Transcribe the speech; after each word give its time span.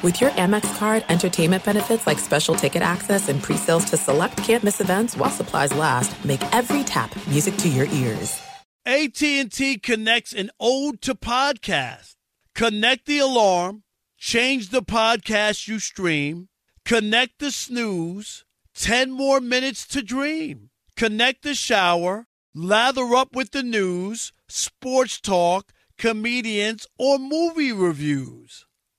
With 0.00 0.20
your 0.20 0.30
Amex 0.30 0.78
card, 0.78 1.04
entertainment 1.08 1.64
benefits 1.64 2.06
like 2.06 2.20
special 2.20 2.54
ticket 2.54 2.82
access 2.82 3.28
and 3.28 3.42
pre-sales 3.42 3.84
to 3.86 3.96
select 3.96 4.36
campus 4.36 4.80
events 4.80 5.16
while 5.16 5.28
supplies 5.28 5.74
last, 5.74 6.24
make 6.24 6.40
every 6.54 6.84
tap 6.84 7.10
music 7.26 7.56
to 7.56 7.68
your 7.68 7.86
ears. 7.86 8.40
AT&T 8.86 9.78
connects 9.78 10.32
an 10.32 10.50
ode 10.60 11.02
to 11.02 11.16
podcast. 11.16 12.14
Connect 12.54 13.06
the 13.06 13.18
alarm, 13.18 13.82
change 14.16 14.68
the 14.68 14.82
podcast 14.82 15.66
you 15.66 15.80
stream, 15.80 16.48
connect 16.84 17.40
the 17.40 17.50
snooze, 17.50 18.44
10 18.76 19.10
more 19.10 19.40
minutes 19.40 19.84
to 19.88 20.00
dream. 20.00 20.70
Connect 20.94 21.42
the 21.42 21.54
shower, 21.54 22.28
lather 22.54 23.16
up 23.16 23.34
with 23.34 23.50
the 23.50 23.64
news, 23.64 24.32
sports 24.46 25.20
talk, 25.20 25.72
comedians, 25.98 26.86
or 26.98 27.18
movie 27.18 27.72
reviews. 27.72 28.67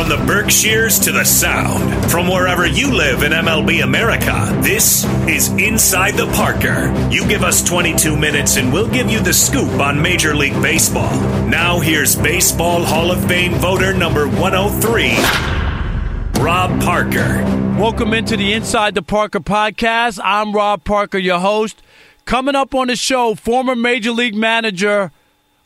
From 0.00 0.08
the 0.08 0.24
Berkshires 0.24 0.98
to 1.00 1.12
the 1.12 1.24
Sound, 1.24 2.10
from 2.10 2.26
wherever 2.26 2.66
you 2.66 2.90
live 2.90 3.22
in 3.22 3.32
MLB 3.32 3.84
America, 3.84 4.48
this 4.62 5.04
is 5.28 5.48
Inside 5.48 6.12
the 6.12 6.24
Parker. 6.28 6.90
You 7.10 7.28
give 7.28 7.42
us 7.42 7.62
22 7.62 8.16
minutes 8.16 8.56
and 8.56 8.72
we'll 8.72 8.88
give 8.88 9.10
you 9.10 9.20
the 9.20 9.34
scoop 9.34 9.78
on 9.78 10.00
Major 10.00 10.34
League 10.34 10.54
Baseball. 10.62 11.20
Now 11.48 11.80
here's 11.80 12.16
Baseball 12.16 12.82
Hall 12.82 13.10
of 13.10 13.22
Fame 13.28 13.52
voter 13.56 13.92
number 13.92 14.26
103, 14.26 16.42
Rob 16.42 16.80
Parker. 16.80 17.44
Welcome 17.78 18.14
into 18.14 18.38
the 18.38 18.54
Inside 18.54 18.94
the 18.94 19.02
Parker 19.02 19.40
podcast. 19.40 20.18
I'm 20.24 20.54
Rob 20.54 20.82
Parker, 20.82 21.18
your 21.18 21.40
host. 21.40 21.82
Coming 22.24 22.54
up 22.54 22.74
on 22.74 22.86
the 22.86 22.96
show, 22.96 23.34
former 23.34 23.76
Major 23.76 24.12
League 24.12 24.34
manager 24.34 25.12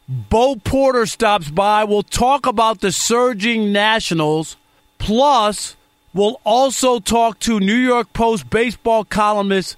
Bo 0.08 0.56
Porter 0.56 1.06
stops 1.06 1.50
by. 1.50 1.84
We'll 1.84 2.02
talk 2.02 2.46
about 2.46 2.80
the 2.80 2.92
surging 2.92 3.72
Nationals. 3.72 4.56
Plus, 4.98 5.76
we'll 6.12 6.40
also 6.44 7.00
talk 7.00 7.38
to 7.40 7.58
New 7.58 7.76
York 7.76 8.12
Post 8.12 8.50
baseball 8.50 9.04
columnist 9.04 9.76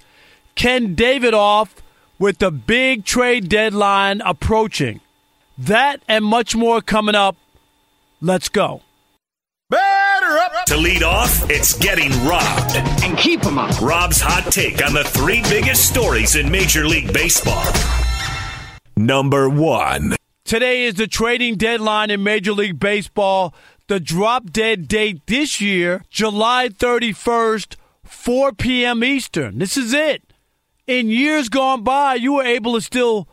Ken 0.55 0.95
Davidoff 0.95 1.69
with 2.19 2.39
the 2.39 2.51
big 2.51 3.05
trade 3.05 3.47
deadline 3.47 4.21
approaching. 4.21 4.99
That 5.57 6.01
and 6.07 6.25
much 6.25 6.55
more 6.55 6.81
coming 6.81 7.15
up. 7.15 7.37
Let's 8.21 8.49
go. 8.49 8.81
To 9.71 10.75
lead 10.75 11.03
off, 11.03 11.49
it's 11.49 11.77
getting 11.77 12.11
robbed. 12.25 12.75
And 12.75 13.17
keep 13.17 13.41
them 13.41 13.57
up. 13.57 13.79
Rob's 13.81 14.19
hot 14.19 14.51
take 14.51 14.85
on 14.85 14.93
the 14.93 15.03
three 15.05 15.41
biggest 15.43 15.87
stories 15.87 16.35
in 16.35 16.51
Major 16.51 16.85
League 16.85 17.13
Baseball. 17.13 17.63
Number 18.97 19.47
one. 19.47 20.16
Today 20.47 20.85
is 20.85 20.93
the 20.93 21.07
trading 21.07 21.55
deadline 21.57 22.09
in 22.09 22.23
Major 22.23 22.53
League 22.53 22.79
Baseball. 22.79 23.53
The 23.87 23.99
drop 23.99 24.49
dead 24.49 24.87
date 24.87 25.27
this 25.27 25.59
year, 25.59 26.05
July 26.09 26.69
31st, 26.69 27.75
4 28.05 28.53
p.m. 28.53 29.03
Eastern. 29.03 29.59
This 29.59 29.75
is 29.75 29.91
it. 29.91 30.23
In 30.87 31.09
years 31.09 31.49
gone 31.49 31.83
by, 31.83 32.15
you 32.15 32.35
were 32.35 32.45
able 32.45 32.75
to 32.75 32.79
still 32.79 33.27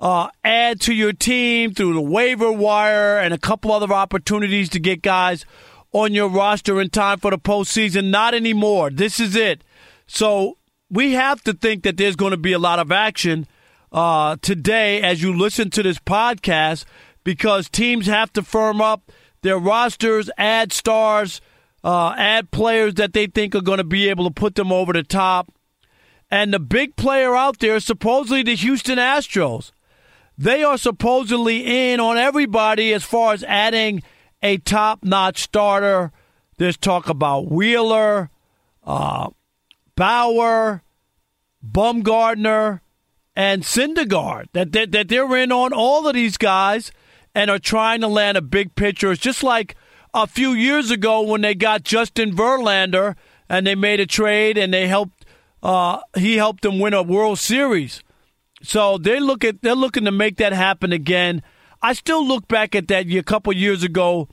uh, 0.00 0.30
add 0.42 0.80
to 0.80 0.92
your 0.92 1.12
team 1.12 1.74
through 1.74 1.94
the 1.94 2.00
waiver 2.00 2.50
wire 2.50 3.20
and 3.20 3.32
a 3.32 3.38
couple 3.38 3.70
other 3.70 3.94
opportunities 3.94 4.68
to 4.70 4.80
get 4.80 5.00
guys 5.00 5.46
on 5.92 6.12
your 6.12 6.28
roster 6.28 6.80
in 6.80 6.90
time 6.90 7.20
for 7.20 7.30
the 7.30 7.38
postseason. 7.38 8.10
Not 8.10 8.34
anymore. 8.34 8.90
This 8.90 9.20
is 9.20 9.36
it. 9.36 9.62
So 10.08 10.58
we 10.90 11.12
have 11.12 11.40
to 11.42 11.52
think 11.52 11.84
that 11.84 11.98
there's 11.98 12.16
going 12.16 12.32
to 12.32 12.36
be 12.36 12.52
a 12.52 12.58
lot 12.58 12.80
of 12.80 12.90
action 12.90 13.46
uh, 13.92 14.36
today 14.42 15.02
as 15.02 15.22
you 15.22 15.36
listen 15.36 15.70
to 15.70 15.82
this 15.82 15.98
podcast 15.98 16.84
because 17.24 17.68
teams 17.68 18.06
have 18.06 18.32
to 18.34 18.42
firm 18.42 18.80
up 18.80 19.10
their 19.42 19.58
rosters, 19.58 20.30
add 20.36 20.72
stars, 20.72 21.40
uh, 21.84 22.14
add 22.16 22.50
players 22.50 22.94
that 22.94 23.12
they 23.12 23.26
think 23.26 23.54
are 23.54 23.60
going 23.60 23.78
to 23.78 23.84
be 23.84 24.08
able 24.08 24.24
to 24.24 24.34
put 24.34 24.54
them 24.54 24.72
over 24.72 24.92
the 24.92 25.02
top. 25.02 25.52
And 26.30 26.52
the 26.52 26.58
big 26.58 26.96
player 26.96 27.34
out 27.34 27.58
there 27.58 27.76
is 27.76 27.84
supposedly 27.84 28.42
the 28.42 28.54
Houston 28.56 28.98
Astros. 28.98 29.72
They 30.36 30.62
are 30.62 30.78
supposedly 30.78 31.92
in 31.92 32.00
on 32.00 32.16
everybody 32.16 32.92
as 32.92 33.02
far 33.02 33.32
as 33.32 33.42
adding 33.44 34.02
a 34.42 34.58
top 34.58 35.02
notch 35.02 35.42
starter. 35.42 36.12
There's 36.58 36.76
talk 36.76 37.08
about 37.08 37.50
Wheeler, 37.50 38.30
uh, 38.84 39.30
Bauer, 39.96 40.82
Bumgarner 41.66 42.80
and 43.38 43.62
Syndergaard. 43.62 44.46
That, 44.52 44.72
that 44.72 44.90
that 44.90 45.08
they're 45.08 45.36
in 45.36 45.52
on 45.52 45.72
all 45.72 46.08
of 46.08 46.14
these 46.14 46.36
guys 46.36 46.90
and 47.36 47.48
are 47.50 47.60
trying 47.60 48.00
to 48.00 48.08
land 48.08 48.36
a 48.36 48.42
big 48.42 48.74
pitcher. 48.74 49.12
It's 49.12 49.22
just 49.22 49.44
like 49.44 49.76
a 50.12 50.26
few 50.26 50.50
years 50.50 50.90
ago 50.90 51.22
when 51.22 51.42
they 51.42 51.54
got 51.54 51.84
Justin 51.84 52.34
Verlander 52.34 53.14
and 53.48 53.64
they 53.64 53.76
made 53.76 54.00
a 54.00 54.06
trade 54.06 54.58
and 54.58 54.74
they 54.74 54.88
helped 54.88 55.24
uh, 55.62 56.00
he 56.16 56.36
helped 56.36 56.62
them 56.62 56.80
win 56.80 56.94
a 56.94 57.02
World 57.02 57.38
Series. 57.38 58.02
So 58.60 58.98
they 58.98 59.20
look 59.20 59.44
at 59.44 59.62
they're 59.62 59.76
looking 59.76 60.04
to 60.04 60.12
make 60.12 60.36
that 60.38 60.52
happen 60.52 60.92
again. 60.92 61.42
I 61.80 61.92
still 61.92 62.26
look 62.26 62.48
back 62.48 62.74
at 62.74 62.88
that 62.88 63.06
a 63.06 63.22
couple 63.22 63.52
years 63.52 63.84
ago 63.84 64.28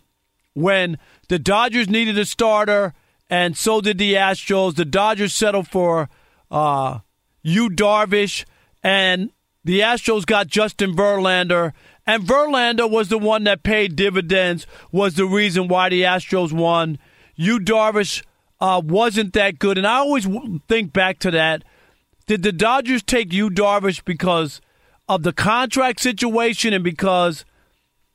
when 0.54 0.98
the 1.28 1.38
Dodgers 1.38 1.88
needed 1.88 2.18
a 2.18 2.26
starter 2.26 2.96
and 3.30 3.56
so 3.56 3.82
did 3.82 4.00
the 4.00 4.16
Astros. 4.16 4.76
The 4.76 4.84
Dodgers 4.84 5.36
settled 5.36 5.68
for 5.68 6.10
uh, 6.50 7.00
Yu 7.44 7.70
Darvish 7.70 8.46
and 8.86 9.32
the 9.64 9.80
Astros 9.80 10.28
got 10.28 10.46
Justin 10.46 10.96
Verlander, 10.96 11.74
and 12.06 12.22
Verlander 12.22 12.88
was 12.88 13.10
the 13.10 13.18
one 13.18 13.44
that 13.46 13.64
paid 13.64 13.96
dividends, 13.96 14.68
was 14.92 15.16
the 15.16 15.26
reason 15.26 15.68
why 15.68 15.90
the 15.90 16.04
Astros 16.04 16.52
won. 16.52 17.00
Yu 17.36 17.60
Darvish 17.60 18.22
uh, 18.62 18.80
wasn't 18.86 19.34
that 19.34 19.58
good. 19.58 19.80
And 19.80 19.88
I 19.88 19.96
always 19.96 20.28
think 20.68 20.94
back 20.94 21.18
to 21.20 21.32
that. 21.32 21.64
Did 22.28 22.44
the 22.44 22.52
Dodgers 22.52 23.02
take 23.02 23.34
Yu 23.34 23.50
Darvish 23.50 24.06
because 24.06 24.62
of 25.10 25.24
the 25.24 25.34
contract 25.34 26.00
situation 26.00 26.72
and 26.72 26.84
because 26.84 27.44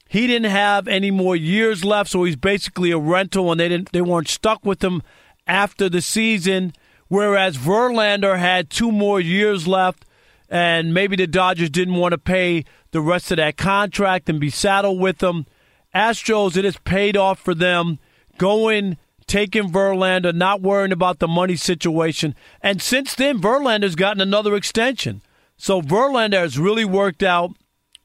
he 0.08 0.28
didn't 0.28 0.52
have 0.52 0.87
any 0.87 1.11
more 1.11 1.34
years 1.34 1.84
left, 1.84 2.11
so 2.11 2.23
he's 2.23 2.37
basically 2.37 2.93
a 2.93 2.99
rental, 2.99 3.50
and 3.50 3.61
they 3.61 3.69
didn't 3.69 3.90
they 3.90 4.02
weren't 4.02 4.28
stuck 4.28 4.64
with 4.64 4.84
him 4.84 5.02
after 5.49 5.88
the 5.88 6.00
season. 6.00 6.75
Whereas 7.08 7.58
Verlander 7.58 8.38
had 8.38 8.70
two 8.70 8.93
more 8.93 9.19
years 9.19 9.66
left, 9.66 10.05
and 10.50 10.93
maybe 10.93 11.17
the 11.17 11.29
Dodgers 11.29 11.70
didn't 11.70 11.94
want 11.94 12.12
to 12.12 12.19
pay 12.19 12.64
the 12.91 13.00
rest 13.00 13.31
of 13.31 13.37
that 13.37 13.56
contract 13.56 14.29
and 14.29 14.41
be 14.41 14.50
saddled 14.50 15.00
with 15.00 15.19
them. 15.19 15.47
Astros, 15.94 16.56
it 16.56 16.64
has 16.64 16.76
paid 16.79 17.17
off 17.17 17.38
for 17.38 17.55
them 17.55 17.99
going 18.37 18.97
taking 19.26 19.70
Verlander, 19.70 20.35
not 20.35 20.61
worrying 20.61 20.91
about 20.91 21.20
the 21.20 21.29
money 21.29 21.55
situation. 21.55 22.35
And 22.61 22.82
since 22.82 23.14
then, 23.14 23.41
Verlander's 23.41 23.94
gotten 23.94 24.20
another 24.20 24.56
extension. 24.56 25.23
So 25.56 25.81
Verlander 25.81 26.41
has 26.41 26.58
really 26.58 26.85
worked 26.85 27.23
out. 27.23 27.52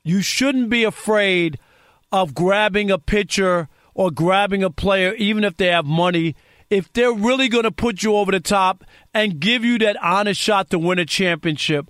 You 0.03 0.21
shouldn't 0.21 0.69
be 0.69 0.83
afraid 0.83 1.57
of 2.11 2.35
grabbing 2.35 2.91
a 2.91 2.99
pitcher 2.99 3.69
or 3.95 4.11
grabbing 4.11 4.61
a 4.61 4.69
player, 4.69 5.15
even 5.15 5.43
if 5.43 5.57
they 5.57 5.67
have 5.67 5.85
money, 5.85 6.35
if 6.69 6.93
they're 6.93 7.11
really 7.11 7.47
going 7.47 7.63
to 7.63 7.71
put 7.71 8.03
you 8.03 8.15
over 8.15 8.31
the 8.31 8.39
top 8.39 8.83
and 9.11 9.39
give 9.39 9.65
you 9.65 9.79
that 9.79 9.97
honest 10.03 10.39
shot 10.39 10.69
to 10.69 10.77
win 10.77 10.99
a 10.99 11.05
championship. 11.05 11.89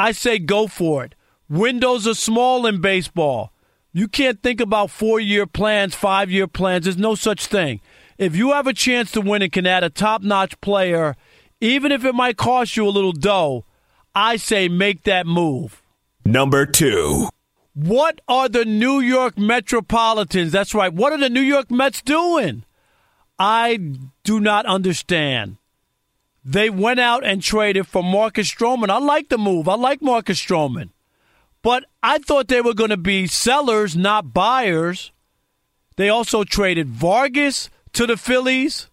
I 0.00 0.12
say 0.12 0.38
go 0.38 0.66
for 0.66 1.04
it. 1.04 1.14
Windows 1.48 2.06
are 2.06 2.14
small 2.14 2.66
in 2.66 2.80
baseball. 2.80 3.52
You 3.92 4.08
can't 4.08 4.42
think 4.42 4.60
about 4.60 4.90
four 4.90 5.20
year 5.20 5.46
plans, 5.46 5.94
five 5.94 6.30
year 6.30 6.46
plans. 6.46 6.84
There's 6.84 6.96
no 6.96 7.14
such 7.14 7.46
thing 7.46 7.80
if 8.20 8.36
you 8.36 8.52
have 8.52 8.66
a 8.66 8.74
chance 8.74 9.10
to 9.12 9.22
win 9.22 9.40
and 9.40 9.50
can 9.50 9.66
add 9.66 9.82
a 9.82 9.88
top 9.88 10.22
notch 10.22 10.60
player, 10.60 11.16
even 11.58 11.90
if 11.90 12.04
it 12.04 12.14
might 12.14 12.36
cost 12.36 12.76
you 12.76 12.86
a 12.86 12.90
little 12.90 13.12
dough, 13.12 13.64
I 14.14 14.36
say 14.36 14.68
make 14.68 15.04
that 15.04 15.26
move. 15.26 15.82
Number 16.26 16.66
two. 16.66 17.30
What 17.72 18.20
are 18.28 18.50
the 18.50 18.66
New 18.66 19.00
York 19.00 19.38
Metropolitans? 19.38 20.52
That's 20.52 20.74
right. 20.74 20.92
What 20.92 21.14
are 21.14 21.18
the 21.18 21.30
New 21.30 21.40
York 21.40 21.70
Mets 21.70 22.02
doing? 22.02 22.64
I 23.38 23.78
do 24.22 24.38
not 24.38 24.66
understand. 24.66 25.56
They 26.44 26.70
went 26.70 27.00
out 27.00 27.24
and 27.24 27.42
traded 27.42 27.86
for 27.86 28.02
Marcus 28.02 28.52
Stroman. 28.52 28.88
I 28.88 28.98
like 28.98 29.28
the 29.28 29.38
move. 29.38 29.68
I 29.68 29.74
like 29.74 30.00
Marcus 30.00 30.42
Stroman. 30.42 30.90
But 31.62 31.84
I 32.02 32.18
thought 32.18 32.48
they 32.48 32.62
were 32.62 32.74
going 32.74 32.90
to 32.90 32.96
be 32.96 33.26
sellers, 33.26 33.94
not 33.94 34.32
buyers. 34.32 35.12
They 35.96 36.08
also 36.08 36.44
traded 36.44 36.88
Vargas 36.88 37.68
to 37.92 38.06
the 38.06 38.16
Phillies, 38.16 38.88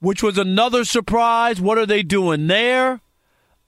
which 0.00 0.22
was 0.22 0.38
another 0.38 0.84
surprise. 0.84 1.60
What 1.60 1.76
are 1.76 1.86
they 1.86 2.02
doing 2.02 2.46
there? 2.46 3.00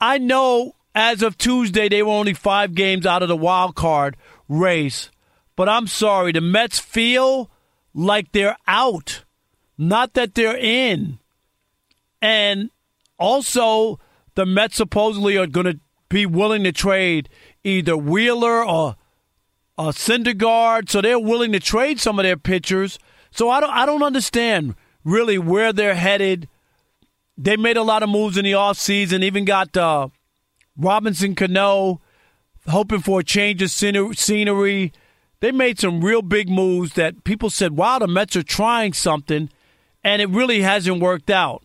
I 0.01 0.17
know 0.19 0.75
as 0.95 1.23
of 1.23 1.37
Tuesday 1.37 1.89
they 1.89 2.03
were 2.03 2.12
only 2.12 2.35
five 2.35 2.75
games 2.75 3.05
out 3.05 3.23
of 3.23 3.29
the 3.29 3.37
wild 3.37 3.75
card 3.75 4.17
race, 4.49 5.11
but 5.56 5.69
I'm 5.69 5.87
sorry, 5.87 6.33
the 6.33 6.41
Mets 6.41 6.79
feel 6.79 7.51
like 7.93 8.33
they're 8.33 8.56
out, 8.67 9.25
not 9.77 10.15
that 10.15 10.35
they're 10.35 10.56
in. 10.56 11.19
And 12.23 12.71
also, 13.19 13.99
the 14.35 14.47
Mets 14.47 14.77
supposedly 14.77 15.37
are 15.37 15.47
going 15.47 15.67
to 15.67 15.81
be 16.09 16.27
willing 16.27 16.65
to 16.65 16.73
trade 16.73 17.29
either 17.63 17.97
Wheeler 17.97 18.65
or 18.65 18.97
a 19.77 19.87
Syndergaard, 19.89 20.89
so 20.89 21.01
they're 21.01 21.19
willing 21.19 21.53
to 21.53 21.61
trade 21.61 21.99
some 21.99 22.19
of 22.19 22.23
their 22.25 22.37
pitchers 22.37 22.99
so 23.35 23.51
I 23.51 23.59
don't 23.59 23.71
I 23.71 23.85
don't 23.85 24.05
understand 24.05 24.77
really 25.03 25.39
where 25.39 25.73
they're 25.73 25.97
headed. 25.97 26.49
They 27.37 27.57
made 27.57 27.77
a 27.77 27.83
lot 27.83 28.05
of 28.05 28.09
moves 28.09 28.39
in 28.39 28.45
the 28.45 28.53
offseason, 28.53 29.25
even 29.25 29.45
got 29.45 29.77
uh, 29.77 30.09
Robinson 30.77 31.35
Cano 31.35 32.01
hoping 32.69 33.01
for 33.01 33.21
a 33.21 33.25
change 33.25 33.61
of 33.61 33.73
scenery. 33.73 34.93
They 35.41 35.51
made 35.51 35.81
some 35.81 36.03
real 36.03 36.23
big 36.23 36.49
moves 36.49 36.95
that 36.95 37.25
people 37.25 37.51
said, 37.51 37.73
wow, 37.73 37.99
the 37.99 38.07
Mets 38.07 38.37
are 38.37 38.45
trying 38.45 38.93
something, 38.93 39.51
and 40.05 40.23
it 40.23 40.31
really 40.31 40.63
hasn't 40.63 41.03
worked 41.03 41.29
out. 41.29 41.64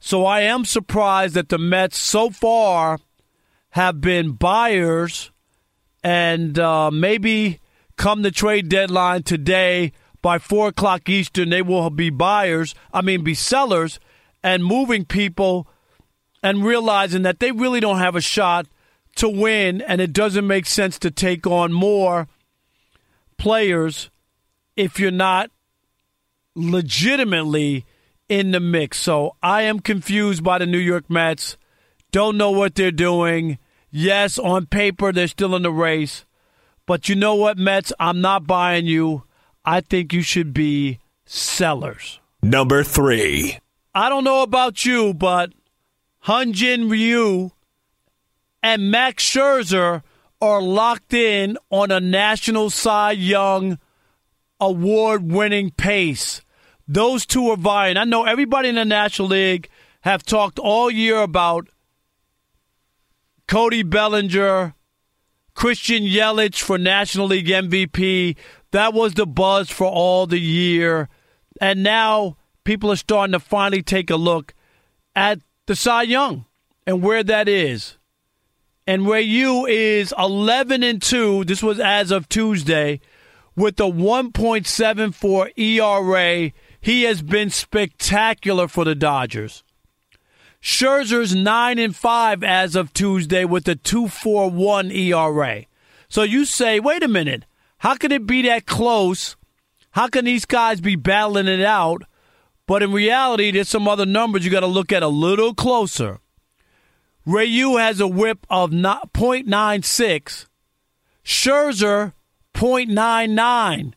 So 0.00 0.24
I 0.24 0.40
am 0.40 0.64
surprised 0.64 1.34
that 1.34 1.50
the 1.50 1.58
Mets 1.58 1.98
so 1.98 2.30
far 2.30 2.98
have 3.70 4.00
been 4.00 4.32
buyers, 4.32 5.30
and 6.02 6.58
uh, 6.58 6.90
maybe 6.90 7.60
come 7.96 8.22
the 8.22 8.30
trade 8.30 8.70
deadline 8.70 9.22
today, 9.22 9.92
by 10.22 10.38
four 10.38 10.68
o'clock 10.68 11.08
Eastern, 11.08 11.50
they 11.50 11.62
will 11.62 11.90
be 11.90 12.10
buyers, 12.10 12.74
I 12.92 13.02
mean, 13.02 13.22
be 13.22 13.34
sellers, 13.34 14.00
and 14.42 14.64
moving 14.64 15.04
people 15.04 15.68
and 16.42 16.64
realizing 16.64 17.22
that 17.22 17.38
they 17.38 17.52
really 17.52 17.80
don't 17.80 17.98
have 17.98 18.16
a 18.16 18.20
shot 18.22 18.66
to 19.16 19.28
win, 19.28 19.82
and 19.82 20.00
it 20.00 20.14
doesn't 20.14 20.46
make 20.46 20.64
sense 20.66 20.98
to 21.00 21.10
take 21.10 21.46
on 21.46 21.72
more 21.72 22.26
players 23.36 24.10
if 24.76 24.98
you're 24.98 25.10
not 25.10 25.50
legitimately 26.54 27.84
in 28.30 28.52
the 28.52 28.60
mix. 28.60 28.98
So 28.98 29.36
I 29.42 29.62
am 29.62 29.80
confused 29.80 30.42
by 30.42 30.58
the 30.58 30.66
New 30.66 30.78
York 30.78 31.10
Mets. 31.10 31.58
Don't 32.12 32.38
know 32.38 32.52
what 32.52 32.76
they're 32.76 32.92
doing. 32.92 33.58
Yes, 33.90 34.38
on 34.38 34.66
paper, 34.66 35.12
they're 35.12 35.26
still 35.26 35.54
in 35.56 35.62
the 35.62 35.72
race. 35.72 36.24
But 36.86 37.08
you 37.08 37.16
know 37.16 37.34
what, 37.34 37.58
Mets? 37.58 37.92
I'm 37.98 38.20
not 38.20 38.46
buying 38.46 38.86
you. 38.86 39.24
I 39.64 39.80
think 39.80 40.12
you 40.12 40.22
should 40.22 40.54
be 40.54 41.00
sellers. 41.26 42.20
Number 42.42 42.82
three. 42.84 43.58
I 43.94 44.08
don't 44.08 44.24
know 44.24 44.42
about 44.42 44.86
you, 44.86 45.12
but 45.12 45.52
Hyun-jin 46.24 46.88
Ryu 46.88 47.50
and 48.62 48.90
Max 48.90 49.28
Scherzer 49.28 50.02
are 50.40 50.62
locked 50.62 51.12
in 51.12 51.58
on 51.70 51.90
a 51.90 52.00
National 52.00 52.70
Cy 52.70 53.12
Young 53.12 53.78
award 54.60 55.32
winning 55.32 55.70
pace. 55.70 56.42
Those 56.92 57.24
two 57.24 57.50
are 57.50 57.56
vying. 57.56 57.96
I 57.96 58.02
know 58.02 58.24
everybody 58.24 58.68
in 58.68 58.74
the 58.74 58.84
National 58.84 59.28
League 59.28 59.68
have 60.00 60.24
talked 60.24 60.58
all 60.58 60.90
year 60.90 61.20
about 61.20 61.68
Cody 63.46 63.84
Bellinger, 63.84 64.74
Christian 65.54 66.02
Yelich 66.02 66.60
for 66.60 66.78
National 66.78 67.28
League 67.28 67.46
MVP. 67.46 68.34
That 68.72 68.92
was 68.92 69.14
the 69.14 69.24
buzz 69.24 69.70
for 69.70 69.86
all 69.86 70.26
the 70.26 70.40
year. 70.40 71.08
And 71.60 71.84
now 71.84 72.38
people 72.64 72.90
are 72.90 72.96
starting 72.96 73.34
to 73.34 73.38
finally 73.38 73.84
take 73.84 74.10
a 74.10 74.16
look 74.16 74.52
at 75.14 75.38
the 75.66 75.76
Cy 75.76 76.02
Young 76.02 76.46
and 76.88 77.04
where 77.04 77.22
that 77.22 77.48
is. 77.48 77.98
And 78.84 79.06
Ryu 79.06 79.64
is 79.66 80.12
11 80.18 80.82
and 80.82 81.00
2. 81.00 81.44
This 81.44 81.62
was 81.62 81.78
as 81.78 82.10
of 82.10 82.28
Tuesday 82.28 82.98
with 83.54 83.78
a 83.78 83.84
1.74 83.84 85.56
ERA. 85.56 86.52
He 86.80 87.02
has 87.02 87.22
been 87.22 87.50
spectacular 87.50 88.66
for 88.68 88.84
the 88.84 88.94
Dodgers. 88.94 89.62
Scherzer's 90.62 91.34
9 91.34 91.78
and 91.78 91.96
5 91.96 92.42
as 92.42 92.76
of 92.76 92.92
Tuesday 92.92 93.44
with 93.44 93.66
a 93.68 93.76
2.41 93.76 94.94
ERA. 94.94 95.64
So 96.08 96.22
you 96.22 96.44
say, 96.44 96.80
wait 96.80 97.02
a 97.02 97.08
minute. 97.08 97.44
How 97.78 97.94
can 97.94 98.12
it 98.12 98.26
be 98.26 98.42
that 98.42 98.66
close? 98.66 99.36
How 99.92 100.08
can 100.08 100.24
these 100.24 100.44
guys 100.44 100.80
be 100.80 100.96
battling 100.96 101.48
it 101.48 101.62
out? 101.62 102.02
But 102.66 102.82
in 102.82 102.92
reality, 102.92 103.50
there's 103.50 103.68
some 103.68 103.88
other 103.88 104.06
numbers 104.06 104.44
you 104.44 104.50
got 104.50 104.60
to 104.60 104.66
look 104.66 104.92
at 104.92 105.02
a 105.02 105.08
little 105.08 105.54
closer. 105.54 106.20
Ryu 107.26 107.76
has 107.76 108.00
a 108.00 108.06
whip 108.06 108.46
of 108.48 108.70
0.96, 108.70 110.46
Scherzer 111.24 112.12
0.99. 112.54 113.92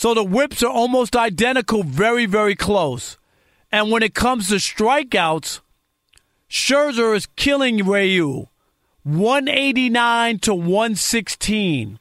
So 0.00 0.14
the 0.14 0.24
whips 0.24 0.62
are 0.62 0.72
almost 0.72 1.14
identical, 1.14 1.82
very, 1.82 2.24
very 2.24 2.54
close. 2.54 3.18
And 3.70 3.90
when 3.90 4.02
it 4.02 4.14
comes 4.14 4.48
to 4.48 4.54
strikeouts, 4.54 5.60
Scherzer 6.48 7.14
is 7.14 7.26
killing 7.36 7.84
Ryu 7.84 8.46
189 9.02 10.38
to 10.38 10.54
116. 10.54 11.98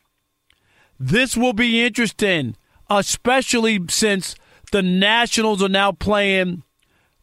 This 0.97 1.35
will 1.35 1.51
be 1.51 1.85
interesting, 1.85 2.55
especially 2.89 3.81
since 3.89 4.33
the 4.71 4.81
Nationals 4.81 5.61
are 5.61 5.67
now 5.67 5.91
playing 5.91 6.63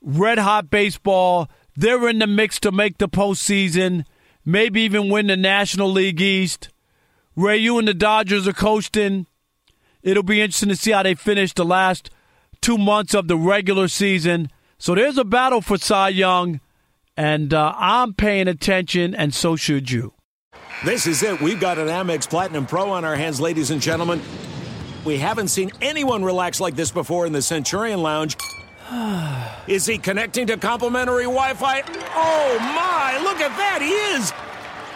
red 0.02 0.36
hot 0.36 0.68
baseball. 0.68 1.48
They're 1.74 2.06
in 2.06 2.18
the 2.18 2.26
mix 2.26 2.60
to 2.60 2.70
make 2.70 2.98
the 2.98 3.08
postseason, 3.08 4.04
maybe 4.44 4.82
even 4.82 5.08
win 5.08 5.28
the 5.28 5.38
National 5.38 5.90
League 5.90 6.20
East. 6.20 6.68
Ryu 7.34 7.78
and 7.78 7.88
the 7.88 7.94
Dodgers 7.94 8.46
are 8.46 8.52
coasting. 8.52 9.26
It'll 10.06 10.22
be 10.22 10.40
interesting 10.40 10.68
to 10.68 10.76
see 10.76 10.92
how 10.92 11.02
they 11.02 11.16
finish 11.16 11.52
the 11.52 11.64
last 11.64 12.10
two 12.60 12.78
months 12.78 13.12
of 13.12 13.26
the 13.26 13.36
regular 13.36 13.88
season. 13.88 14.50
So 14.78 14.94
there's 14.94 15.18
a 15.18 15.24
battle 15.24 15.60
for 15.60 15.78
Cy 15.78 16.10
Young, 16.10 16.60
and 17.16 17.52
uh, 17.52 17.74
I'm 17.76 18.14
paying 18.14 18.46
attention, 18.46 19.16
and 19.16 19.34
so 19.34 19.56
should 19.56 19.90
you. 19.90 20.12
This 20.84 21.08
is 21.08 21.24
it. 21.24 21.40
We've 21.40 21.58
got 21.58 21.78
an 21.78 21.88
Amex 21.88 22.30
Platinum 22.30 22.66
Pro 22.66 22.90
on 22.90 23.04
our 23.04 23.16
hands, 23.16 23.40
ladies 23.40 23.72
and 23.72 23.82
gentlemen. 23.82 24.22
We 25.04 25.18
haven't 25.18 25.48
seen 25.48 25.72
anyone 25.80 26.24
relax 26.24 26.60
like 26.60 26.76
this 26.76 26.92
before 26.92 27.26
in 27.26 27.32
the 27.32 27.42
Centurion 27.42 28.00
Lounge. 28.00 28.36
Is 29.66 29.86
he 29.86 29.98
connecting 29.98 30.46
to 30.46 30.56
complimentary 30.56 31.24
Wi 31.24 31.54
Fi? 31.54 31.82
Oh 32.14 32.58
my, 32.60 33.18
look 33.24 33.40
at 33.40 33.56
that, 33.56 33.80
he 33.82 33.90
is! 34.14 34.32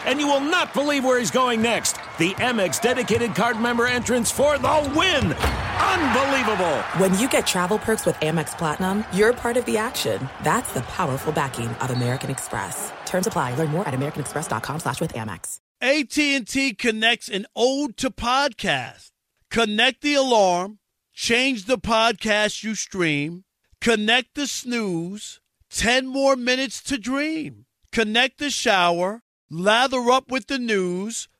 And 0.07 0.21
you 0.21 0.29
will 0.29 0.41
not 0.41 0.73
believe 0.73 1.05
where 1.05 1.19
he's 1.19 1.33
going 1.33 1.61
next. 1.61 1.97
The 2.21 2.35
Amex 2.35 2.83
dedicated 2.83 3.35
card 3.35 3.59
member 3.59 3.87
entrance 3.87 4.31
for 4.31 4.59
the 4.59 4.93
win! 4.95 5.33
Unbelievable! 5.33 6.77
When 6.99 7.19
you 7.19 7.31
get 7.31 7.47
travel 7.47 7.79
perks 7.79 8.05
with 8.05 8.15
Amex 8.17 8.59
Platinum, 8.59 9.07
you're 9.15 9.33
part 9.33 9.57
of 9.57 9.65
the 9.65 9.79
action. 9.79 10.29
That's 10.43 10.71
the 10.75 10.83
powerful 10.83 11.33
backing 11.33 11.69
of 11.69 11.91
American 11.91 12.29
Express. 12.31 12.93
Terms 13.07 13.27
apply. 13.27 13.55
Learn 13.55 13.71
more 13.71 13.89
at 13.89 13.95
americanexpress.com 13.95 14.81
slash 14.81 15.01
with 15.01 15.15
Amex. 15.15 15.61
AT&T 15.81 16.75
connects 16.75 17.31
an 17.31 17.47
ode 17.57 17.97
to 17.97 18.11
podcast. 18.11 19.13
Connect 19.51 20.03
the 20.03 20.13
alarm, 20.13 20.79
change 21.15 21.65
the 21.65 21.79
podcast 21.79 22.63
you 22.63 22.75
stream, 22.75 23.45
connect 23.81 24.35
the 24.35 24.47
snooze, 24.47 25.41
10 25.71 26.07
more 26.07 26.37
minutes 26.37 26.83
to 26.83 26.99
dream. 26.99 27.65
Connect 27.93 28.37
the 28.37 28.51
shower, 28.51 29.23
lather 29.49 30.11
up 30.11 30.31
with 30.31 30.49
the 30.49 30.59
news, 30.59 31.27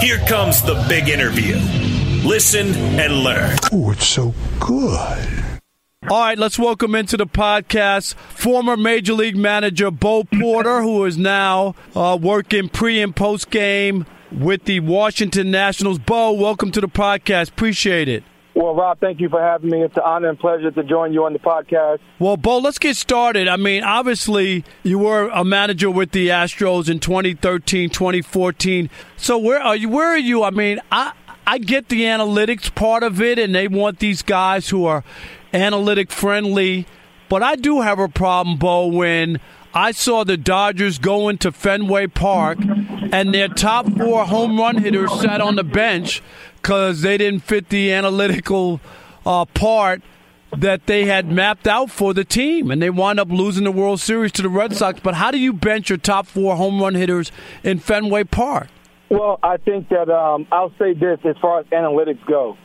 Here 0.00 0.18
comes 0.26 0.62
the 0.62 0.82
big 0.88 1.08
interview. 1.08 1.56
Listen 2.26 2.68
and 2.98 3.12
learn. 3.22 3.56
Oh, 3.72 3.90
it's 3.90 4.06
so 4.06 4.32
good. 4.58 5.60
All 6.10 6.20
right, 6.20 6.38
let's 6.38 6.58
welcome 6.58 6.94
into 6.94 7.18
the 7.18 7.26
podcast 7.26 8.14
former 8.14 8.76
Major 8.76 9.12
League 9.12 9.36
manager 9.36 9.90
Bo 9.90 10.24
Porter, 10.24 10.80
who 10.80 11.04
is 11.04 11.18
now 11.18 11.74
uh, 11.94 12.18
working 12.20 12.70
pre 12.70 13.02
and 13.02 13.14
post 13.14 13.50
game 13.50 14.06
with 14.32 14.64
the 14.64 14.80
Washington 14.80 15.50
Nationals. 15.50 15.98
Bo, 15.98 16.32
welcome 16.32 16.70
to 16.72 16.80
the 16.80 16.88
podcast. 16.88 17.50
Appreciate 17.50 18.08
it. 18.08 18.24
Well, 18.54 18.72
Rob, 18.74 19.00
thank 19.00 19.20
you 19.20 19.28
for 19.28 19.40
having 19.40 19.70
me. 19.70 19.82
It's 19.82 19.96
an 19.96 20.04
honor 20.04 20.28
and 20.28 20.38
pleasure 20.38 20.70
to 20.70 20.84
join 20.84 21.12
you 21.12 21.24
on 21.24 21.32
the 21.32 21.40
podcast. 21.40 21.98
Well, 22.20 22.36
Bo, 22.36 22.58
let's 22.58 22.78
get 22.78 22.96
started. 22.96 23.48
I 23.48 23.56
mean, 23.56 23.82
obviously, 23.82 24.64
you 24.84 25.00
were 25.00 25.28
a 25.30 25.44
manager 25.44 25.90
with 25.90 26.12
the 26.12 26.28
Astros 26.28 26.88
in 26.88 27.00
2013, 27.00 27.90
2014. 27.90 28.90
So 29.16 29.38
where 29.38 29.60
are 29.60 29.74
you? 29.74 29.88
Where 29.88 30.06
are 30.08 30.18
you? 30.18 30.44
I 30.44 30.50
mean, 30.50 30.80
I 30.92 31.12
I 31.46 31.58
get 31.58 31.88
the 31.88 32.02
analytics 32.02 32.72
part 32.72 33.02
of 33.02 33.20
it, 33.20 33.40
and 33.40 33.54
they 33.54 33.66
want 33.66 33.98
these 33.98 34.22
guys 34.22 34.68
who 34.68 34.86
are 34.86 35.02
analytic 35.52 36.12
friendly. 36.12 36.86
But 37.28 37.42
I 37.42 37.56
do 37.56 37.80
have 37.80 37.98
a 37.98 38.08
problem, 38.08 38.56
Bo, 38.56 38.86
when 38.86 39.40
I 39.74 39.90
saw 39.90 40.22
the 40.22 40.36
Dodgers 40.36 40.98
go 40.98 41.28
into 41.28 41.50
Fenway 41.50 42.06
Park 42.06 42.58
and 42.60 43.34
their 43.34 43.48
top 43.48 43.90
four 43.96 44.24
home 44.24 44.56
run 44.56 44.76
hitters 44.78 45.10
sat 45.20 45.40
on 45.40 45.56
the 45.56 45.64
bench 45.64 46.22
because 46.64 47.02
they 47.02 47.18
didn't 47.18 47.40
fit 47.40 47.68
the 47.68 47.92
analytical 47.92 48.80
uh, 49.26 49.44
part 49.44 50.00
that 50.56 50.86
they 50.86 51.04
had 51.04 51.30
mapped 51.30 51.68
out 51.68 51.90
for 51.90 52.14
the 52.14 52.24
team, 52.24 52.70
and 52.70 52.80
they 52.80 52.88
wound 52.88 53.20
up 53.20 53.28
losing 53.28 53.64
the 53.64 53.70
World 53.70 54.00
Series 54.00 54.32
to 54.32 54.40
the 54.40 54.48
Red 54.48 54.74
Sox. 54.74 54.98
But 54.98 55.12
how 55.12 55.30
do 55.30 55.38
you 55.38 55.52
bench 55.52 55.90
your 55.90 55.98
top 55.98 56.26
four 56.26 56.56
home 56.56 56.80
run 56.80 56.94
hitters 56.94 57.30
in 57.62 57.80
Fenway 57.80 58.24
Park? 58.24 58.68
Well, 59.10 59.38
I 59.42 59.58
think 59.58 59.90
that 59.90 60.08
um, 60.08 60.46
I'll 60.50 60.72
say 60.78 60.94
this 60.94 61.18
as 61.28 61.36
far 61.42 61.60
as 61.60 61.66
analytics 61.66 62.24
go. 62.26 62.56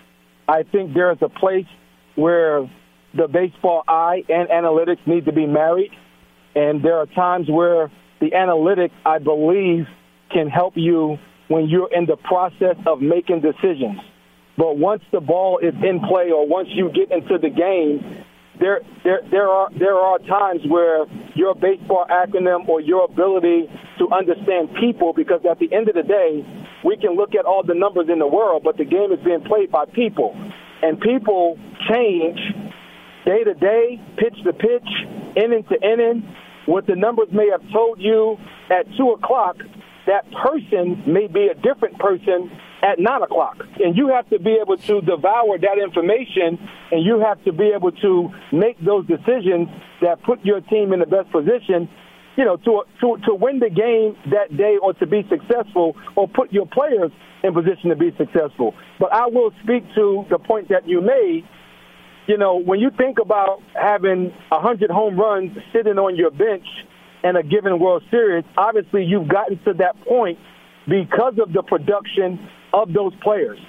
I 0.48 0.63
think 0.63 0.94
there 0.94 1.12
is 1.12 1.18
a 1.22 1.27
place 1.27 1.68
where 2.15 2.72
the 3.13 3.27
baseball 3.27 3.84
eye 3.86 4.24
and 4.29 4.48
analytics 4.48 5.06
need 5.06 5.25
to 5.25 5.34
be 5.34 5.46
married, 5.46 5.91
and 6.56 6.82
there 6.82 7.00
are 7.00 7.06
times 7.06 7.50
where 7.50 7.91
the 8.22 8.32
analytics, 8.32 8.94
I 9.06 9.20
believe, 9.20 9.88
can 10.32 10.48
help 10.48 10.77
you 10.77 11.20
when 11.50 11.68
you're 11.68 11.91
in 11.94 12.06
the 12.06 12.15
process 12.15 12.77
of 12.88 13.01
making 13.01 13.41
decisions. 13.41 14.00
But 14.58 14.77
once 14.77 15.01
the 15.12 15.20
ball 15.20 15.60
is 15.60 15.74
in 15.84 16.00
play 16.00 16.32
or 16.32 16.48
once 16.48 16.70
you 16.72 16.89
get 16.91 17.12
into 17.12 17.38
the 17.38 17.50
game, 17.50 18.25
there, 18.60 18.82
there, 19.03 19.22
there 19.32 19.48
are 19.48 19.70
there 19.77 19.96
are 19.96 20.20
times 20.20 20.62
where 20.68 21.06
your 21.34 21.56
baseball 21.56 22.06
acronym 22.12 22.68
or 22.68 22.82
your 22.82 23.06
ability 23.06 23.72
to 24.00 24.10
understand 24.12 24.70
people, 24.79 25.13
because 25.15 25.41
at 25.50 25.60
the 25.60 25.74
end 25.74 25.88
of 25.88 25.96
the 25.96 26.03
day, 26.03 26.44
we 26.84 26.98
can 26.98 27.15
look 27.15 27.36
at 27.39 27.46
all 27.46 27.63
the 27.63 27.74
numbers 27.74 28.08
in 28.12 28.20
the 28.20 28.27
world, 28.27 28.63
but 28.63 28.77
the 28.77 28.84
game 28.84 29.12
is 29.12 29.20
being 29.24 29.44
played 29.48 29.72
by 29.72 29.86
people, 29.86 30.36
and 30.82 31.00
people 31.00 31.58
change 31.89 32.38
day 33.25 33.44
to 33.44 33.53
day, 33.53 34.00
pitch 34.18 34.36
to 34.44 34.51
pitch, 34.51 34.89
inning 35.38 35.63
to 35.70 35.75
inning. 35.82 36.27
What 36.65 36.86
the 36.86 36.96
numbers 36.96 37.29
may 37.32 37.48
have 37.51 37.63
told 37.72 38.00
you 38.00 38.38
at 38.70 38.86
two 38.98 39.12
o'clock 39.12 39.56
that 40.10 40.25
person 40.32 41.04
may 41.06 41.28
be 41.28 41.48
a 41.48 41.54
different 41.54 42.00
person 42.00 42.50
at 42.82 42.98
9 42.98 43.22
o'clock. 43.22 43.58
And 43.78 43.96
you 43.96 44.10
have 44.10 44.28
to 44.30 44.39
be 44.39 44.58
able 44.60 44.78
to 44.78 45.01
devour 45.01 45.58
that 45.62 45.78
information 45.78 46.58
and 46.92 47.06
you 47.06 47.20
have 47.20 47.44
to 47.46 47.54
be 47.54 47.72
able 47.75 47.92
to 47.92 48.30
make 48.51 48.84
those 48.84 49.06
decisions 49.06 49.70
that 50.01 50.24
put 50.24 50.44
your 50.44 50.62
team 50.62 50.94
in 50.94 51.00
the 51.00 51.06
best 51.06 51.30
position, 51.32 51.88
you 52.38 52.46
know, 52.46 52.58
to, 52.58 52.84
to, 53.01 53.18
to 53.28 53.36
win 53.36 53.60
the 53.60 53.70
game 53.70 54.18
that 54.32 54.56
day 54.58 54.78
or 54.82 54.94
to 54.94 55.06
be 55.06 55.22
successful 55.30 55.96
or 56.16 56.28
put 56.28 56.51
your 56.51 56.66
players 56.66 57.12
in 57.44 57.54
position 57.54 57.89
to 57.89 57.96
be 57.96 58.10
successful. 58.18 58.74
But 59.00 59.13
I 59.13 59.28
will 59.28 59.51
speak 59.63 59.84
to 59.94 60.25
the 60.30 60.39
point 60.39 60.70
that 60.70 60.88
you 60.88 61.01
made. 61.01 61.44
You 62.28 62.38
know, 62.38 62.58
when 62.58 62.80
you 62.80 62.89
think 62.98 63.20
about 63.20 63.62
having 63.75 64.34
100 64.50 64.89
home 64.89 65.20
runs 65.20 65.56
sitting 65.74 65.98
on 65.98 66.16
your 66.16 66.32
bench 66.32 66.66
in 67.23 67.35
a 67.35 67.43
given 67.43 67.79
World 67.79 68.03
Series, 68.09 68.45
obviously 68.57 69.03
you've 69.03 69.27
gotten 69.27 69.59
to 69.65 69.73
that 69.73 69.99
point 70.05 70.39
because 70.88 71.33
of 71.41 71.53
the 71.53 71.63
production 71.63 72.49
of 72.73 72.93
those 72.93 73.13
players. 73.21 73.59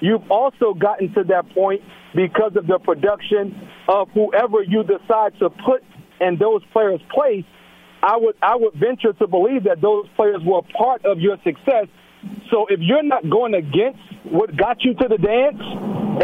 You've 0.00 0.30
also 0.30 0.74
gotten 0.74 1.12
to 1.14 1.24
that 1.24 1.48
point 1.54 1.82
because 2.14 2.52
of 2.56 2.66
the 2.66 2.78
production 2.78 3.68
of 3.88 4.08
whoever 4.10 4.62
you 4.62 4.82
decide 4.82 5.38
to 5.38 5.50
put 5.50 5.82
in 6.20 6.36
those 6.38 6.62
players' 6.72 7.00
place. 7.12 7.44
I 8.02 8.16
would 8.16 8.36
I 8.42 8.56
would 8.56 8.74
venture 8.74 9.12
to 9.14 9.26
believe 9.26 9.64
that 9.64 9.80
those 9.80 10.06
players 10.16 10.42
were 10.44 10.62
part 10.76 11.04
of 11.04 11.18
your 11.18 11.36
success. 11.44 11.86
So 12.50 12.66
if 12.68 12.80
you're 12.80 13.02
not 13.02 13.28
going 13.28 13.54
against 13.54 14.00
what 14.24 14.56
got 14.56 14.82
you 14.82 14.94
to 14.94 15.08
the 15.08 15.18
dance, 15.18 15.62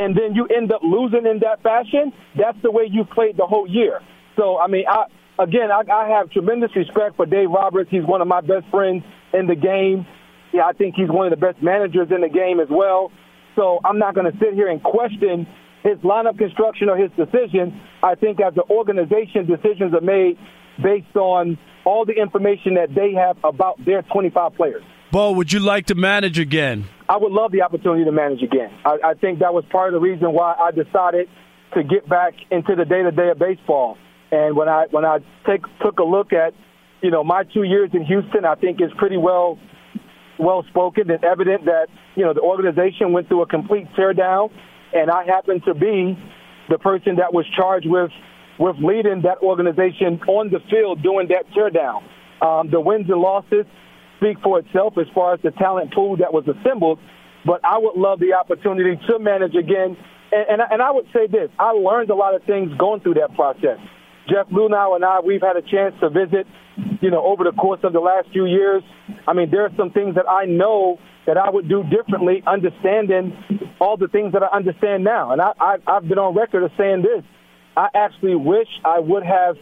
and 0.00 0.16
then 0.16 0.34
you 0.34 0.46
end 0.46 0.72
up 0.72 0.82
losing 0.82 1.26
in 1.26 1.40
that 1.40 1.62
fashion, 1.62 2.12
that's 2.36 2.58
the 2.62 2.70
way 2.70 2.88
you 2.90 3.04
played 3.04 3.36
the 3.36 3.46
whole 3.46 3.68
year. 3.68 4.00
So 4.36 4.58
I 4.58 4.66
mean, 4.66 4.84
I 4.88 5.04
again 5.42 5.70
I, 5.70 5.82
I 5.90 6.08
have 6.08 6.30
tremendous 6.30 6.74
respect 6.74 7.16
for 7.16 7.26
Dave 7.26 7.50
Roberts. 7.50 7.90
He's 7.90 8.04
one 8.04 8.20
of 8.20 8.28
my 8.28 8.40
best 8.40 8.66
friends 8.70 9.04
in 9.32 9.46
the 9.46 9.56
game. 9.56 10.06
Yeah, 10.52 10.66
I 10.66 10.72
think 10.72 10.94
he's 10.94 11.08
one 11.08 11.26
of 11.26 11.38
the 11.38 11.44
best 11.44 11.62
managers 11.62 12.08
in 12.14 12.20
the 12.20 12.28
game 12.28 12.60
as 12.60 12.68
well. 12.70 13.10
So 13.56 13.80
I'm 13.84 13.98
not 13.98 14.14
going 14.14 14.30
to 14.30 14.38
sit 14.38 14.54
here 14.54 14.68
and 14.68 14.82
question 14.82 15.46
his 15.82 15.98
lineup 15.98 16.38
construction 16.38 16.88
or 16.88 16.96
his 16.96 17.10
decision. 17.12 17.80
I 18.02 18.14
think 18.14 18.40
as 18.40 18.54
an 18.56 18.62
organization, 18.70 19.46
decisions 19.46 19.94
are 19.94 20.00
made 20.00 20.38
based 20.82 21.16
on 21.16 21.58
all 21.84 22.04
the 22.04 22.12
information 22.12 22.74
that 22.74 22.94
they 22.94 23.12
have 23.14 23.36
about 23.44 23.84
their 23.84 24.02
25 24.02 24.54
players. 24.54 24.82
Bo, 25.10 25.32
would 25.32 25.52
you 25.52 25.60
like 25.60 25.86
to 25.86 25.94
manage 25.94 26.38
again? 26.38 26.86
I 27.08 27.16
would 27.16 27.32
love 27.32 27.52
the 27.52 27.62
opportunity 27.62 28.04
to 28.04 28.12
manage 28.12 28.42
again. 28.42 28.70
I, 28.84 28.98
I 29.04 29.14
think 29.14 29.40
that 29.40 29.52
was 29.52 29.64
part 29.70 29.92
of 29.92 30.00
the 30.00 30.00
reason 30.00 30.32
why 30.32 30.54
I 30.54 30.70
decided 30.70 31.28
to 31.74 31.82
get 31.82 32.08
back 32.08 32.34
into 32.50 32.74
the 32.74 32.84
day 32.84 33.02
to 33.02 33.10
day 33.10 33.30
of 33.30 33.38
baseball. 33.38 33.98
And 34.32 34.56
when 34.56 34.68
I 34.68 34.86
when 34.90 35.04
I 35.04 35.18
take 35.46 35.62
took 35.82 35.98
a 35.98 36.04
look 36.04 36.32
at, 36.32 36.54
you 37.02 37.10
know, 37.10 37.22
my 37.22 37.44
two 37.44 37.64
years 37.64 37.90
in 37.92 38.04
Houston, 38.06 38.46
I 38.46 38.54
think 38.54 38.80
it's 38.80 38.94
pretty 38.96 39.18
well 39.18 39.58
well 40.38 40.64
spoken 40.70 41.10
and 41.10 41.22
evident 41.22 41.66
that 41.66 41.86
you 42.16 42.24
know 42.24 42.32
the 42.32 42.40
organization 42.40 43.12
went 43.12 43.28
through 43.28 43.42
a 43.42 43.46
complete 43.46 43.86
teardown, 43.96 44.50
and 44.94 45.10
I 45.10 45.24
happen 45.24 45.60
to 45.66 45.74
be 45.74 46.18
the 46.70 46.78
person 46.78 47.16
that 47.16 47.34
was 47.34 47.44
charged 47.54 47.86
with 47.86 48.10
with 48.58 48.76
leading 48.82 49.22
that 49.22 49.38
organization 49.42 50.18
on 50.26 50.50
the 50.50 50.60
field 50.70 51.02
doing 51.02 51.28
that 51.28 51.44
teardown. 51.54 52.02
Um, 52.40 52.70
the 52.70 52.80
wins 52.80 53.10
and 53.10 53.20
losses 53.20 53.66
speak 54.16 54.38
for 54.42 54.58
itself 54.60 54.94
as 54.98 55.06
far 55.14 55.34
as 55.34 55.40
the 55.42 55.50
talent 55.52 55.92
pool 55.94 56.16
that 56.16 56.32
was 56.32 56.44
assembled, 56.48 56.98
but 57.44 57.60
I 57.64 57.76
would 57.76 57.96
love 57.96 58.18
the 58.18 58.32
opportunity 58.32 58.98
to 59.08 59.18
manage 59.18 59.54
again. 59.54 59.96
And, 60.32 60.48
and, 60.48 60.62
and 60.72 60.80
I 60.80 60.90
would 60.90 61.06
say 61.12 61.26
this: 61.26 61.50
I 61.58 61.72
learned 61.72 62.08
a 62.08 62.14
lot 62.14 62.34
of 62.34 62.42
things 62.44 62.72
going 62.78 63.00
through 63.00 63.14
that 63.14 63.34
process. 63.34 63.78
Jeff 64.28 64.46
Luhnow 64.48 64.94
and 64.94 65.04
I, 65.04 65.20
we've 65.20 65.42
had 65.42 65.56
a 65.56 65.62
chance 65.62 65.94
to 66.00 66.08
visit, 66.08 66.46
you 67.00 67.10
know, 67.10 67.24
over 67.24 67.44
the 67.44 67.52
course 67.52 67.80
of 67.82 67.92
the 67.92 68.00
last 68.00 68.28
few 68.32 68.46
years. 68.46 68.82
I 69.26 69.32
mean, 69.32 69.50
there 69.50 69.64
are 69.64 69.70
some 69.76 69.90
things 69.90 70.14
that 70.14 70.28
I 70.28 70.44
know 70.44 70.98
that 71.26 71.36
I 71.36 71.50
would 71.50 71.68
do 71.68 71.82
differently, 71.84 72.42
understanding 72.46 73.36
all 73.80 73.96
the 73.96 74.08
things 74.08 74.32
that 74.32 74.42
I 74.42 74.56
understand 74.56 75.04
now. 75.04 75.32
And 75.32 75.40
I, 75.40 75.52
I, 75.60 75.76
I've 75.86 76.08
been 76.08 76.18
on 76.18 76.34
record 76.34 76.62
of 76.62 76.70
saying 76.76 77.02
this. 77.02 77.24
I 77.76 77.88
actually 77.94 78.34
wish 78.34 78.68
I 78.84 79.00
would 79.00 79.22
have 79.24 79.56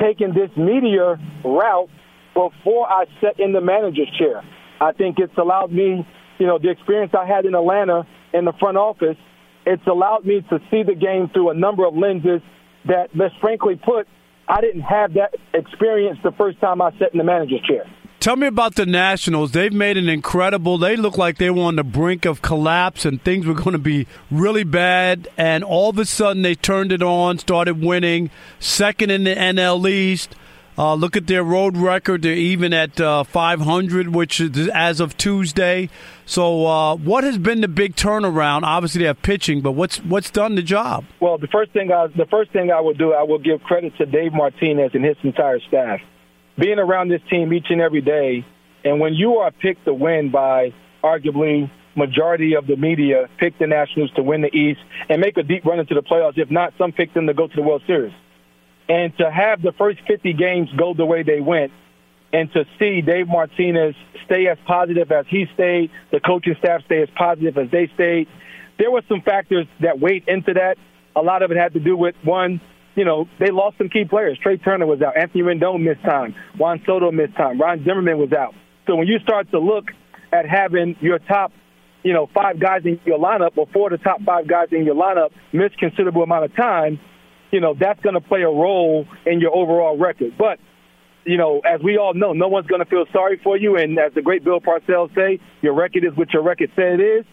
taken 0.00 0.34
this 0.34 0.50
media 0.56 1.16
route 1.44 1.88
before 2.34 2.86
I 2.88 3.06
sat 3.20 3.40
in 3.40 3.52
the 3.52 3.60
manager's 3.60 4.10
chair. 4.18 4.42
I 4.80 4.92
think 4.92 5.16
it's 5.18 5.36
allowed 5.38 5.72
me, 5.72 6.06
you 6.38 6.46
know, 6.46 6.58
the 6.58 6.70
experience 6.70 7.12
I 7.18 7.26
had 7.26 7.46
in 7.46 7.54
Atlanta 7.54 8.06
in 8.34 8.44
the 8.44 8.52
front 8.60 8.76
office, 8.76 9.16
it's 9.64 9.86
allowed 9.86 10.26
me 10.26 10.42
to 10.50 10.58
see 10.70 10.82
the 10.82 10.94
game 10.94 11.30
through 11.32 11.50
a 11.50 11.54
number 11.54 11.86
of 11.86 11.96
lenses 11.96 12.42
that, 12.86 13.08
let's 13.14 13.34
frankly 13.40 13.76
put, 13.76 14.06
I 14.48 14.60
didn't 14.60 14.82
have 14.82 15.14
that 15.14 15.34
experience 15.54 16.18
the 16.22 16.32
first 16.32 16.60
time 16.60 16.80
I 16.80 16.90
sat 16.98 17.12
in 17.12 17.18
the 17.18 17.24
manager's 17.24 17.62
chair. 17.62 17.84
Tell 18.20 18.36
me 18.36 18.46
about 18.46 18.74
the 18.74 18.86
Nationals. 18.86 19.52
They've 19.52 19.72
made 19.72 19.96
an 19.96 20.08
incredible. 20.08 20.78
They 20.78 20.96
look 20.96 21.16
like 21.16 21.38
they 21.38 21.50
were 21.50 21.62
on 21.62 21.76
the 21.76 21.84
brink 21.84 22.24
of 22.24 22.42
collapse 22.42 23.04
and 23.04 23.22
things 23.22 23.46
were 23.46 23.54
going 23.54 23.72
to 23.72 23.78
be 23.78 24.06
really 24.30 24.64
bad. 24.64 25.28
And 25.36 25.62
all 25.62 25.90
of 25.90 25.98
a 25.98 26.04
sudden, 26.04 26.42
they 26.42 26.54
turned 26.54 26.92
it 26.92 27.02
on, 27.02 27.38
started 27.38 27.80
winning, 27.80 28.30
second 28.58 29.10
in 29.10 29.24
the 29.24 29.34
NL 29.34 29.88
East. 29.88 30.34
Uh, 30.78 30.94
look 30.94 31.16
at 31.16 31.26
their 31.26 31.42
road 31.42 31.76
record. 31.76 32.22
They're 32.22 32.34
even 32.34 32.74
at 32.74 33.00
uh, 33.00 33.24
500, 33.24 34.14
which 34.14 34.40
is 34.40 34.68
as 34.68 35.00
of 35.00 35.16
Tuesday. 35.16 35.88
So, 36.26 36.66
uh, 36.66 36.96
what 36.96 37.24
has 37.24 37.38
been 37.38 37.62
the 37.62 37.68
big 37.68 37.96
turnaround? 37.96 38.62
Obviously, 38.62 39.00
they 39.00 39.06
have 39.06 39.22
pitching, 39.22 39.62
but 39.62 39.72
what's 39.72 39.98
what's 39.98 40.30
done 40.30 40.54
the 40.54 40.62
job? 40.62 41.06
Well, 41.20 41.38
the 41.38 41.46
first 41.46 41.72
thing 41.72 41.90
I 41.92 42.08
the 42.08 42.26
first 42.26 42.52
thing 42.52 42.70
I 42.70 42.80
will 42.80 42.94
do, 42.94 43.14
I 43.14 43.22
will 43.22 43.38
give 43.38 43.62
credit 43.62 43.96
to 43.98 44.06
Dave 44.06 44.34
Martinez 44.34 44.90
and 44.92 45.04
his 45.04 45.16
entire 45.22 45.60
staff. 45.60 46.00
Being 46.58 46.78
around 46.78 47.08
this 47.08 47.22
team 47.30 47.52
each 47.52 47.66
and 47.70 47.80
every 47.80 48.02
day, 48.02 48.44
and 48.84 49.00
when 49.00 49.14
you 49.14 49.36
are 49.36 49.50
picked 49.50 49.86
to 49.86 49.94
win 49.94 50.30
by 50.30 50.74
arguably 51.02 51.70
majority 51.94 52.54
of 52.54 52.66
the 52.66 52.76
media 52.76 53.26
pick 53.38 53.58
the 53.58 53.66
Nationals 53.66 54.10
to 54.16 54.22
win 54.22 54.42
the 54.42 54.54
East 54.54 54.80
and 55.08 55.18
make 55.18 55.38
a 55.38 55.42
deep 55.42 55.64
run 55.64 55.78
into 55.78 55.94
the 55.94 56.02
playoffs. 56.02 56.36
If 56.36 56.50
not, 56.50 56.74
some 56.76 56.92
pick 56.92 57.14
them 57.14 57.26
to 57.26 57.32
go 57.32 57.46
to 57.46 57.56
the 57.56 57.62
World 57.62 57.82
Series 57.86 58.12
and 58.88 59.16
to 59.18 59.30
have 59.30 59.62
the 59.62 59.72
first 59.72 59.98
50 60.06 60.32
games 60.34 60.68
go 60.76 60.94
the 60.94 61.06
way 61.06 61.22
they 61.22 61.40
went 61.40 61.72
and 62.32 62.52
to 62.52 62.64
see 62.78 63.00
Dave 63.00 63.28
Martinez 63.28 63.94
stay 64.24 64.46
as 64.48 64.58
positive 64.66 65.10
as 65.12 65.26
he 65.28 65.46
stayed, 65.54 65.90
the 66.12 66.20
coaching 66.20 66.54
staff 66.58 66.82
stay 66.84 67.02
as 67.02 67.08
positive 67.16 67.56
as 67.56 67.70
they 67.70 67.90
stayed, 67.94 68.28
there 68.78 68.90
were 68.90 69.02
some 69.08 69.22
factors 69.22 69.66
that 69.80 70.00
weighed 70.00 70.24
into 70.26 70.52
that. 70.54 70.76
A 71.14 71.22
lot 71.22 71.42
of 71.42 71.50
it 71.50 71.56
had 71.56 71.72
to 71.74 71.80
do 71.80 71.96
with 71.96 72.14
one, 72.22 72.60
you 72.94 73.04
know, 73.04 73.28
they 73.38 73.50
lost 73.50 73.78
some 73.78 73.88
key 73.88 74.04
players. 74.04 74.38
Trea 74.42 74.58
Turner 74.58 74.86
was 74.86 75.00
out. 75.00 75.16
Anthony 75.16 75.42
Rendon 75.42 75.82
missed 75.82 76.02
time. 76.02 76.34
Juan 76.58 76.82
Soto 76.84 77.10
missed 77.10 77.36
time. 77.36 77.60
Ryan 77.60 77.84
Zimmerman 77.84 78.18
was 78.18 78.32
out. 78.32 78.54
So 78.86 78.96
when 78.96 79.06
you 79.06 79.18
start 79.20 79.50
to 79.52 79.58
look 79.58 79.86
at 80.32 80.46
having 80.46 80.96
your 81.00 81.18
top, 81.18 81.52
you 82.02 82.12
know, 82.12 82.28
five 82.34 82.60
guys 82.60 82.82
in 82.84 83.00
your 83.04 83.18
lineup 83.18 83.56
or 83.56 83.66
four 83.72 83.92
of 83.92 83.98
the 83.98 84.04
top 84.04 84.20
five 84.22 84.46
guys 84.46 84.68
in 84.72 84.84
your 84.84 84.94
lineup 84.94 85.30
miss 85.52 85.72
considerable 85.78 86.22
amount 86.22 86.44
of 86.44 86.54
time– 86.54 87.00
you 87.50 87.60
know, 87.60 87.74
that's 87.78 88.00
going 88.00 88.14
to 88.14 88.20
play 88.20 88.42
a 88.42 88.48
role 88.48 89.06
in 89.24 89.40
your 89.40 89.54
overall 89.54 89.96
record. 89.96 90.36
But, 90.38 90.58
you 91.24 91.36
know, 91.36 91.60
as 91.60 91.80
we 91.82 91.96
all 91.96 92.14
know, 92.14 92.32
no 92.32 92.48
one's 92.48 92.66
going 92.66 92.82
to 92.82 92.90
feel 92.90 93.04
sorry 93.12 93.40
for 93.42 93.56
you. 93.56 93.76
And 93.76 93.98
as 93.98 94.12
the 94.14 94.22
great 94.22 94.44
Bill 94.44 94.60
Parcells 94.60 95.14
say, 95.14 95.40
your 95.62 95.74
record 95.74 96.04
is 96.04 96.16
what 96.16 96.32
your 96.32 96.42
record 96.42 96.70
said 96.76 97.00
it 97.00 97.02
is. 97.02 97.24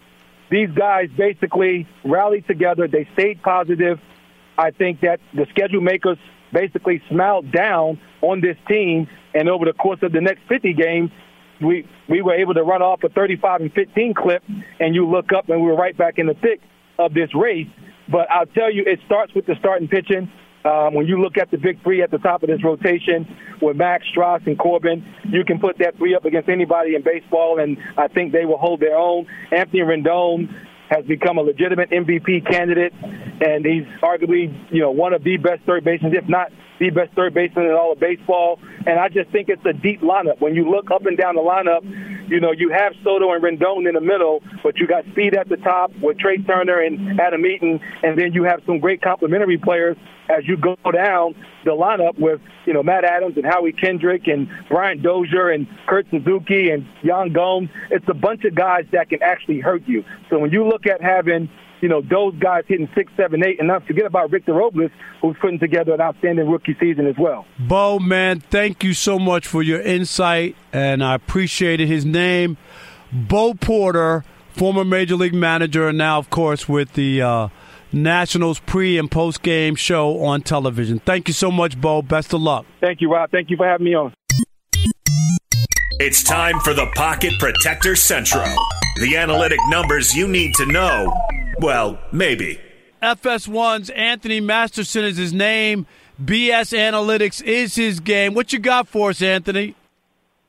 These 0.49 0.69
guys 0.71 1.09
basically 1.17 1.87
rallied 2.03 2.45
together. 2.47 2.87
They 2.87 3.07
stayed 3.13 3.41
positive. 3.41 3.99
I 4.57 4.71
think 4.71 5.01
that 5.01 5.19
the 5.33 5.47
schedule 5.49 5.81
makers 5.81 6.17
basically 6.51 7.01
smiled 7.09 7.51
down 7.51 7.99
on 8.21 8.41
this 8.41 8.57
team. 8.67 9.07
And 9.33 9.49
over 9.49 9.65
the 9.65 9.73
course 9.73 9.99
of 10.03 10.11
the 10.11 10.21
next 10.21 10.41
50 10.47 10.73
games, 10.73 11.11
we, 11.59 11.87
we 12.07 12.21
were 12.21 12.35
able 12.35 12.53
to 12.53 12.63
run 12.63 12.81
off 12.81 13.03
a 13.03 13.09
35 13.09 13.61
and 13.61 13.73
15 13.73 14.13
clip. 14.13 14.43
And 14.79 14.93
you 14.93 15.09
look 15.09 15.33
up 15.33 15.49
and 15.49 15.61
we 15.61 15.67
were 15.67 15.75
right 15.75 15.97
back 15.97 16.19
in 16.19 16.27
the 16.27 16.35
thick 16.35 16.61
of 16.99 17.13
this 17.13 17.33
race. 17.33 17.67
But 18.09 18.29
I'll 18.31 18.45
tell 18.47 18.71
you, 18.73 18.83
it 18.85 18.99
starts 19.05 19.33
with 19.33 19.45
the 19.45 19.55
starting 19.59 19.87
pitching. 19.87 20.31
Um, 20.65 20.93
when 20.93 21.07
you 21.07 21.21
look 21.21 21.37
at 21.37 21.51
the 21.51 21.57
big 21.57 21.83
three 21.83 22.01
at 22.01 22.11
the 22.11 22.19
top 22.19 22.41
of 22.43 22.47
this 22.47 22.63
rotation 22.63 23.27
with 23.61 23.75
Max, 23.75 24.05
Stras, 24.15 24.45
and 24.47 24.57
Corbin, 24.57 25.03
you 25.25 25.43
can 25.43 25.59
put 25.59 25.77
that 25.79 25.97
three 25.97 26.15
up 26.15 26.23
against 26.23 26.47
anybody 26.47 26.95
in 26.95 27.03
baseball, 27.03 27.59
and 27.59 27.77
I 27.97 28.07
think 28.07 28.31
they 28.31 28.45
will 28.45 28.57
hold 28.57 28.79
their 28.79 28.95
own. 28.95 29.27
Anthony 29.51 29.81
Rendon 29.81 30.47
has 30.89 31.05
become 31.05 31.37
a 31.37 31.41
legitimate 31.41 31.89
MVP 31.89 32.49
candidate, 32.49 32.93
and 32.93 33.65
he's 33.65 33.83
arguably, 34.01 34.55
you 34.71 34.81
know, 34.81 34.91
one 34.91 35.13
of 35.13 35.23
the 35.23 35.35
best 35.37 35.63
third 35.65 35.83
basemen, 35.83 36.15
if 36.15 36.29
not 36.29 36.51
the 36.89 36.95
best 36.95 37.13
third 37.13 37.33
baseman 37.33 37.65
in 37.65 37.71
all 37.71 37.93
of 37.93 37.99
baseball. 37.99 38.59
And 38.85 38.99
I 38.99 39.09
just 39.09 39.29
think 39.31 39.49
it's 39.49 39.65
a 39.65 39.73
deep 39.73 40.01
lineup. 40.01 40.41
When 40.41 40.55
you 40.55 40.69
look 40.69 40.91
up 40.91 41.05
and 41.05 41.17
down 41.17 41.35
the 41.35 41.41
lineup, 41.41 41.83
you 42.29 42.39
know, 42.39 42.51
you 42.51 42.69
have 42.69 42.93
Soto 43.03 43.31
and 43.31 43.43
Rendon 43.43 43.87
in 43.87 43.95
the 43.95 44.01
middle, 44.01 44.41
but 44.63 44.77
you 44.77 44.87
got 44.87 45.05
speed 45.11 45.35
at 45.35 45.49
the 45.49 45.57
top 45.57 45.91
with 46.01 46.17
Trea 46.17 46.37
Turner 46.39 46.79
and 46.79 47.19
Adam 47.19 47.45
Eaton, 47.45 47.79
and 48.01 48.17
then 48.17 48.33
you 48.33 48.43
have 48.43 48.61
some 48.65 48.79
great 48.79 49.01
complementary 49.01 49.57
players 49.57 49.97
as 50.29 50.47
you 50.47 50.57
go 50.57 50.75
down 50.91 51.35
the 51.65 51.71
lineup 51.71 52.17
with, 52.17 52.39
you 52.65 52.73
know, 52.73 52.81
Matt 52.81 53.03
Adams 53.03 53.35
and 53.35 53.45
Howie 53.45 53.73
Kendrick 53.73 54.27
and 54.27 54.47
Brian 54.69 55.01
Dozier 55.01 55.49
and 55.49 55.67
Kurt 55.85 56.07
Suzuki 56.09 56.69
and 56.69 56.87
Yan 57.03 57.33
Gomes. 57.33 57.69
It's 57.91 58.07
a 58.07 58.13
bunch 58.13 58.45
of 58.45 58.55
guys 58.55 58.85
that 58.91 59.09
can 59.09 59.21
actually 59.21 59.59
hurt 59.59 59.83
you. 59.85 60.03
So 60.29 60.39
when 60.39 60.51
you 60.51 60.65
look 60.65 60.87
at 60.87 61.01
having 61.01 61.49
you 61.83 61.89
know, 61.89 62.01
those 62.01 62.33
guys 62.39 62.63
hitting 62.67 62.89
six, 62.95 63.11
seven, 63.15 63.45
eight, 63.45 63.59
and 63.59 63.67
not 63.67 63.85
forget 63.85 64.05
about 64.05 64.31
Victor 64.31 64.53
Robles, 64.53 64.89
who's 65.21 65.35
putting 65.39 65.59
together 65.59 65.93
an 65.93 66.01
outstanding 66.01 66.49
rookie 66.49 66.75
season 66.79 67.05
as 67.05 67.15
well. 67.19 67.45
Bo, 67.59 67.99
man, 67.99 68.39
thank 68.39 68.83
you 68.83 68.93
so 68.93 69.19
much 69.19 69.45
for 69.45 69.61
your 69.61 69.81
insight, 69.81 70.55
and 70.71 71.03
I 71.03 71.13
appreciated 71.13 71.87
his 71.87 72.05
name, 72.05 72.57
Bo 73.11 73.53
Porter 73.53 74.23
former 74.53 74.85
Major 74.85 75.15
League 75.15 75.33
manager, 75.33 75.89
and 75.89 75.97
now, 75.97 76.19
of 76.19 76.29
course, 76.29 76.69
with 76.69 76.93
the 76.93 77.21
uh, 77.21 77.49
Nationals 77.91 78.59
pre 78.59 78.97
and 78.97 79.11
post 79.11 79.41
game 79.41 79.75
show 79.75 80.23
on 80.23 80.41
television. 80.41 80.99
Thank 80.99 81.27
you 81.27 81.33
so 81.33 81.51
much, 81.51 81.79
Bo. 81.79 82.01
Best 82.01 82.33
of 82.33 82.41
luck. 82.41 82.65
Thank 82.79 83.01
you, 83.01 83.11
Rob. 83.11 83.29
Thank 83.31 83.49
you 83.49 83.57
for 83.57 83.67
having 83.67 83.85
me 83.85 83.95
on. 83.95 84.13
It's 85.99 86.23
time 86.23 86.59
for 86.61 86.73
the 86.73 86.87
Pocket 86.95 87.33
Protector 87.39 87.95
Central. 87.95 88.47
The 88.97 89.15
analytic 89.15 89.59
numbers 89.69 90.15
you 90.15 90.27
need 90.27 90.53
to 90.55 90.65
know. 90.65 91.13
Well, 91.59 91.99
maybe. 92.11 92.59
FS1's 93.01 93.89
Anthony 93.89 94.39
Masterson 94.39 95.05
is 95.05 95.17
his 95.17 95.33
name. 95.33 95.85
BS 96.23 96.77
Analytics 96.77 97.43
is 97.43 97.75
his 97.75 97.99
game. 97.99 98.33
What 98.33 98.53
you 98.53 98.59
got 98.59 98.87
for 98.87 99.09
us, 99.09 99.21
Anthony? 99.21 99.75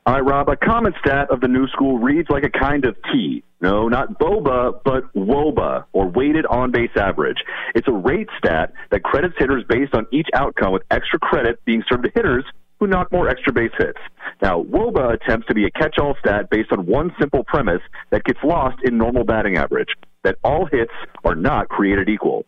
All 0.05 0.13
right, 0.13 0.23
Rob. 0.23 0.49
A 0.49 0.55
common 0.55 0.93
stat 0.99 1.31
of 1.31 1.41
the 1.41 1.47
new 1.47 1.67
school 1.67 1.97
reads 1.97 2.29
like 2.29 2.43
a 2.43 2.49
kind 2.49 2.85
of 2.85 2.95
tea. 3.11 3.43
No, 3.59 3.87
not 3.87 4.19
boba, 4.19 4.79
but 4.85 5.11
woba, 5.15 5.85
or 5.93 6.07
weighted 6.07 6.45
on 6.45 6.71
base 6.71 6.91
average. 6.95 7.37
It's 7.73 7.87
a 7.87 7.93
rate 7.93 8.29
stat 8.37 8.73
that 8.91 9.03
credits 9.03 9.33
hitters 9.37 9.63
based 9.67 9.95
on 9.95 10.05
each 10.11 10.27
outcome, 10.33 10.73
with 10.73 10.83
extra 10.91 11.17
credit 11.17 11.63
being 11.65 11.83
served 11.89 12.03
to 12.03 12.11
hitters 12.13 12.45
who 12.79 12.87
knock 12.87 13.11
more 13.11 13.27
extra 13.27 13.51
base 13.51 13.71
hits. 13.77 13.97
Now, 14.41 14.61
woba 14.63 15.13
attempts 15.13 15.47
to 15.47 15.55
be 15.55 15.65
a 15.65 15.71
catch 15.71 15.97
all 15.97 16.15
stat 16.19 16.49
based 16.49 16.71
on 16.71 16.85
one 16.85 17.11
simple 17.19 17.43
premise 17.43 17.81
that 18.11 18.23
gets 18.25 18.39
lost 18.43 18.77
in 18.83 18.97
normal 18.97 19.23
batting 19.23 19.57
average 19.57 19.89
that 20.25 20.37
all 20.43 20.65
hits 20.65 20.91
are 21.23 21.35
not 21.35 21.69
created 21.69 22.09
equal 22.09 22.45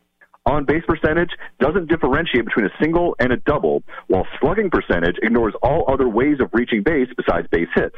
on 0.48 0.63
base 0.63 0.84
percentage 0.88 1.32
doesn't 1.60 1.90
differentiate 1.90 2.46
between 2.46 2.66
a 2.66 2.70
single 2.82 3.16
and 3.20 3.32
a 3.34 3.38
double, 3.38 3.84
while 4.08 4.26
slugging 4.40 4.70
percentage 4.70 5.18
ignores 5.22 5.54
all 5.62 5.84
other 5.92 6.08
ways 6.08 6.40
of 6.40 6.50
reaching 6.54 6.82
base 6.84 7.10
besides 7.18 7.48
base 7.52 7.68
hits. 7.76 7.96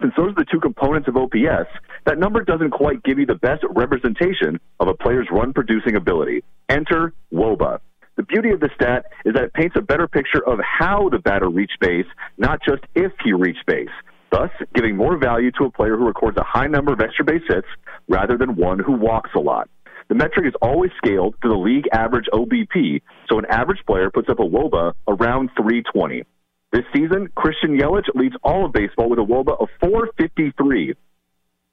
Since 0.00 0.14
those 0.16 0.32
are 0.32 0.34
the 0.34 0.46
two 0.50 0.58
components 0.58 1.06
of 1.06 1.16
OPS, 1.16 1.70
that 2.06 2.18
number 2.18 2.42
doesn't 2.42 2.70
quite 2.70 3.04
give 3.04 3.20
you 3.20 3.26
the 3.26 3.36
best 3.36 3.62
representation 3.70 4.58
of 4.80 4.88
a 4.88 4.94
player's 4.94 5.28
run 5.30 5.52
producing 5.52 5.94
ability. 5.94 6.42
Enter 6.68 7.12
WOBA. 7.32 7.78
The 8.16 8.24
beauty 8.24 8.50
of 8.50 8.58
the 8.58 8.70
stat 8.74 9.06
is 9.24 9.34
that 9.34 9.44
it 9.44 9.54
paints 9.54 9.76
a 9.78 9.80
better 9.80 10.08
picture 10.08 10.44
of 10.44 10.58
how 10.58 11.08
the 11.08 11.18
batter 11.18 11.48
reached 11.48 11.78
base, 11.80 12.06
not 12.36 12.58
just 12.68 12.82
if 12.96 13.12
he 13.22 13.32
reached 13.32 13.64
base, 13.64 13.88
thus 14.32 14.50
giving 14.74 14.96
more 14.96 15.16
value 15.16 15.52
to 15.52 15.66
a 15.66 15.70
player 15.70 15.96
who 15.96 16.06
records 16.06 16.36
a 16.36 16.44
high 16.44 16.66
number 16.66 16.92
of 16.92 17.00
extra 17.00 17.24
base 17.24 17.42
hits 17.46 17.68
rather 18.08 18.36
than 18.36 18.56
one 18.56 18.78
who 18.78 18.92
walks 18.92 19.30
a 19.34 19.40
lot. 19.40 19.68
The 20.08 20.14
metric 20.14 20.46
is 20.46 20.54
always 20.60 20.90
scaled 20.98 21.36
to 21.42 21.48
the 21.48 21.56
league 21.56 21.88
average 21.92 22.26
OBP, 22.32 23.02
so 23.30 23.38
an 23.38 23.46
average 23.46 23.80
player 23.86 24.10
puts 24.10 24.28
up 24.28 24.40
a 24.40 24.44
WOBA 24.44 24.92
around 25.08 25.50
320. 25.56 26.24
This 26.72 26.84
season, 26.94 27.28
Christian 27.34 27.78
Yelich 27.78 28.08
leads 28.14 28.34
all 28.42 28.66
of 28.66 28.72
baseball 28.72 29.08
with 29.08 29.18
a 29.18 29.22
WOBA 29.22 29.60
of 29.60 29.68
453, 29.80 30.94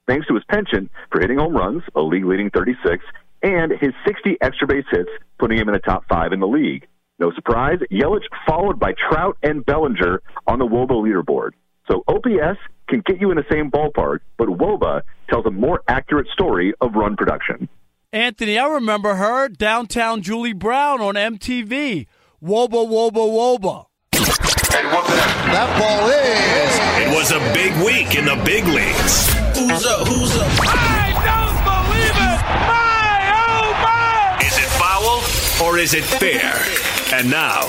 thanks 0.07 0.27
to 0.27 0.35
his 0.35 0.43
penchant 0.49 0.91
for 1.11 1.21
hitting 1.21 1.37
home 1.37 1.53
runs, 1.53 1.83
a 1.95 2.01
league 2.01 2.25
leading 2.25 2.49
36, 2.49 3.03
and 3.41 3.71
his 3.71 3.91
60 4.05 4.37
extra 4.41 4.67
base 4.67 4.85
hits, 4.91 5.09
putting 5.37 5.57
him 5.57 5.69
in 5.69 5.73
the 5.73 5.79
top 5.79 6.03
five 6.09 6.33
in 6.33 6.39
the 6.39 6.47
league. 6.47 6.87
No 7.19 7.31
surprise, 7.33 7.79
Yelich 7.91 8.23
followed 8.47 8.79
by 8.79 8.93
Trout 8.93 9.37
and 9.43 9.65
Bellinger 9.65 10.21
on 10.47 10.59
the 10.59 10.65
WOBA 10.65 10.91
leaderboard. 10.91 11.51
So 11.89 12.03
OPS 12.07 12.59
can 12.87 13.01
get 13.05 13.19
you 13.19 13.31
in 13.31 13.37
the 13.37 13.45
same 13.51 13.71
ballpark, 13.71 14.19
but 14.37 14.47
WOBA 14.47 15.01
tells 15.29 15.45
a 15.45 15.51
more 15.51 15.81
accurate 15.87 16.27
story 16.33 16.73
of 16.81 16.93
run 16.93 17.15
production. 17.15 17.67
Anthony, 18.13 18.57
I 18.57 18.67
remember 18.67 19.15
her, 19.15 19.49
downtown 19.49 20.21
Julie 20.21 20.53
Brown 20.53 21.01
on 21.01 21.15
MTV. 21.15 22.07
Woba, 22.43 22.69
woba, 22.69 23.11
woba. 23.11 23.85
That 24.11 25.69
ball 25.79 26.09
is. 26.09 26.79
It 27.05 27.15
was 27.15 27.31
a 27.31 27.39
big 27.53 27.73
week 27.83 28.15
in 28.15 28.25
the 28.25 28.41
big 28.45 28.65
leagues. 28.65 29.33
Who's 29.57 29.85
up? 29.85 30.07
Who's 30.07 30.35
up? 30.37 30.47
I 30.61 31.09
don't 31.25 31.57
believe 31.65 32.15
it! 32.15 32.39
My, 32.69 33.33
oh 33.33 33.73
my! 33.81 34.45
Is 34.45 34.57
it 34.57 34.69
foul 34.77 35.67
or 35.67 35.77
is 35.79 35.93
it 35.93 36.03
fair? 36.03 36.98
And 37.11 37.31
now, 37.31 37.67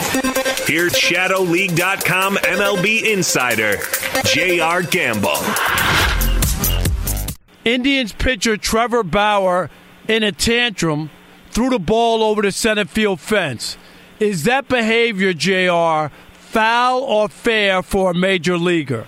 here's 0.66 0.92
ShadowLeague.com 0.92 2.36
MLB 2.36 3.10
insider, 3.10 3.78
J.R. 4.26 4.82
Gamble. 4.82 5.38
Indians 7.64 8.12
pitcher 8.12 8.56
Trevor 8.56 9.02
Bauer 9.02 9.70
in 10.08 10.22
a 10.22 10.32
tantrum, 10.32 11.08
threw 11.50 11.70
the 11.70 11.78
ball 11.78 12.22
over 12.22 12.42
the 12.42 12.52
center 12.52 12.84
field 12.84 13.20
fence. 13.20 13.78
Is 14.18 14.44
that 14.44 14.68
behavior, 14.68 15.32
JR, 15.32 16.12
foul 16.32 17.00
or 17.00 17.28
fair 17.28 17.82
for 17.82 18.10
a 18.10 18.14
major 18.14 18.58
leaguer? 18.58 19.06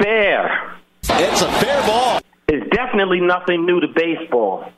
Fair. 0.00 0.76
It's 1.04 1.42
a 1.42 1.52
fair 1.52 1.80
ball. 1.86 2.20
It's 2.48 2.68
definitely 2.76 3.20
nothing 3.20 3.64
new 3.64 3.80
to 3.80 3.88
baseball. 3.88 4.70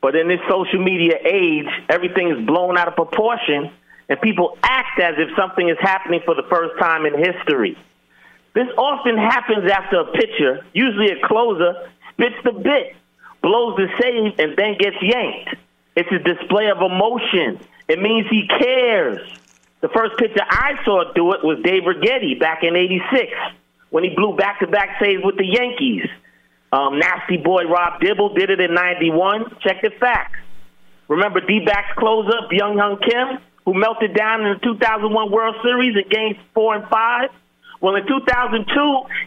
But 0.00 0.16
in 0.16 0.28
this 0.28 0.40
social 0.48 0.82
media 0.82 1.16
age, 1.24 1.68
everything 1.88 2.30
is 2.30 2.46
blown 2.46 2.78
out 2.78 2.88
of 2.88 2.96
proportion, 2.96 3.70
and 4.10 4.20
people 4.20 4.58
act 4.62 5.00
as 5.00 5.14
if 5.16 5.34
something 5.36 5.68
is 5.70 5.78
happening 5.80 6.20
for 6.26 6.34
the 6.34 6.42
first 6.50 6.78
time 6.78 7.06
in 7.06 7.16
history. 7.16 7.78
This 8.52 8.66
often 8.76 9.16
happens 9.16 9.70
after 9.70 10.00
a 10.00 10.12
pitcher, 10.12 10.66
usually 10.74 11.12
a 11.12 11.26
closer, 11.26 11.88
spits 12.12 12.34
the 12.44 12.52
bit 12.52 12.96
blows 13.42 13.76
the 13.76 13.88
save, 14.00 14.38
and 14.38 14.56
then 14.56 14.76
gets 14.78 14.96
yanked. 15.00 15.54
It's 15.96 16.10
a 16.12 16.18
display 16.18 16.68
of 16.70 16.82
emotion. 16.82 17.60
It 17.88 18.00
means 18.00 18.26
he 18.28 18.46
cares. 18.46 19.18
The 19.80 19.88
first 19.88 20.18
pitcher 20.18 20.44
I 20.46 20.82
saw 20.84 21.12
do 21.14 21.32
it 21.32 21.42
was 21.42 21.58
Dave 21.64 21.84
Righetti 21.84 22.38
back 22.38 22.62
in 22.62 22.76
'86 22.76 23.32
when 23.88 24.04
he 24.04 24.10
blew 24.10 24.36
back-to-back 24.36 25.00
saves 25.00 25.22
with 25.24 25.36
the 25.36 25.46
Yankees. 25.46 26.06
Um, 26.72 26.98
nasty 26.98 27.38
boy 27.38 27.64
Rob 27.64 28.00
Dibble 28.00 28.34
did 28.34 28.50
it 28.50 28.60
in 28.60 28.74
'91. 28.74 29.56
Check 29.60 29.82
the 29.82 29.90
facts. 29.98 30.38
Remember 31.08 31.40
D-backs 31.40 31.92
closer 31.96 32.36
Byung 32.52 32.76
Hyun 32.76 33.02
Kim, 33.02 33.38
who 33.70 33.78
melted 33.78 34.14
down 34.14 34.42
in 34.42 34.54
the 34.54 34.58
2001 34.66 35.30
World 35.30 35.54
Series 35.62 35.94
in 35.94 36.08
Games 36.10 36.36
Four 36.54 36.74
and 36.74 36.88
Five. 36.90 37.30
Well, 37.80 37.94
in 37.94 38.02
2002, 38.06 38.66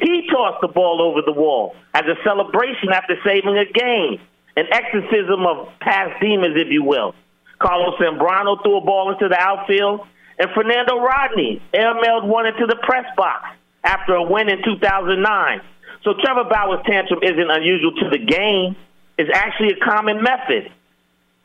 he 0.02 0.28
tossed 0.30 0.60
the 0.62 0.68
ball 0.68 1.02
over 1.02 1.22
the 1.26 1.32
wall 1.32 1.76
as 1.94 2.04
a 2.04 2.16
celebration 2.24 2.92
after 2.92 3.16
saving 3.24 3.58
a 3.58 3.66
game, 3.66 4.20
an 4.58 4.66
exorcism 4.70 5.48
of 5.48 5.70
past 5.80 6.20
demons, 6.22 6.56
if 6.58 6.68
you 6.70 6.84
will. 6.84 7.16
Carlos 7.58 7.96
Zambrano 7.96 8.62
threw 8.62 8.78
a 8.78 8.82
ball 8.82 9.14
into 9.14 9.30
the 9.30 9.40
outfield, 9.40 10.02
and 10.38 10.50
Fernando 10.54 11.00
Rodney 11.00 11.62
airmailed 11.74 12.28
one 12.28 12.46
into 12.46 12.68
the 12.68 12.76
press 12.84 13.06
box 13.16 13.46
after 13.84 14.14
a 14.14 14.24
win 14.24 14.50
in 14.50 14.62
2009. 14.62 15.62
So 16.04 16.16
Trevor 16.22 16.50
Bauer's 16.50 16.86
tantrum 16.86 17.22
isn't 17.24 17.50
unusual 17.50 17.96
to 17.96 18.10
the 18.10 18.20
game. 18.20 18.76
It's 19.18 19.32
actually 19.34 19.72
a 19.72 19.86
common 19.86 20.22
method. 20.22 20.66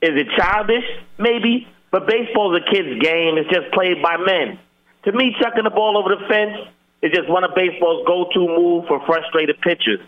Is 0.02 0.18
it 0.18 0.26
childish? 0.36 0.84
Maybe. 1.16 1.68
But 1.90 2.06
baseball's 2.06 2.60
a 2.60 2.70
kid's 2.70 3.00
game. 3.00 3.38
It's 3.38 3.48
just 3.50 3.72
played 3.72 4.02
by 4.02 4.16
men. 4.18 4.58
To 5.04 5.12
me, 5.12 5.34
chucking 5.40 5.64
the 5.64 5.70
ball 5.70 5.96
over 5.96 6.14
the 6.14 6.26
fence 6.28 6.68
is 7.02 7.12
just 7.12 7.28
one 7.28 7.44
of 7.44 7.54
baseball's 7.54 8.06
go-to 8.06 8.40
moves 8.40 8.88
for 8.88 9.00
frustrated 9.06 9.60
pitchers. 9.60 10.00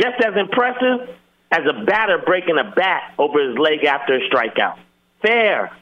Just 0.00 0.16
as 0.24 0.36
impressive 0.36 1.08
as 1.50 1.60
a 1.66 1.84
batter 1.84 2.18
breaking 2.24 2.58
a 2.58 2.72
bat 2.74 3.14
over 3.18 3.46
his 3.46 3.58
leg 3.58 3.84
after 3.84 4.14
a 4.14 4.20
strikeout. 4.28 4.78
Fair. 5.22 5.72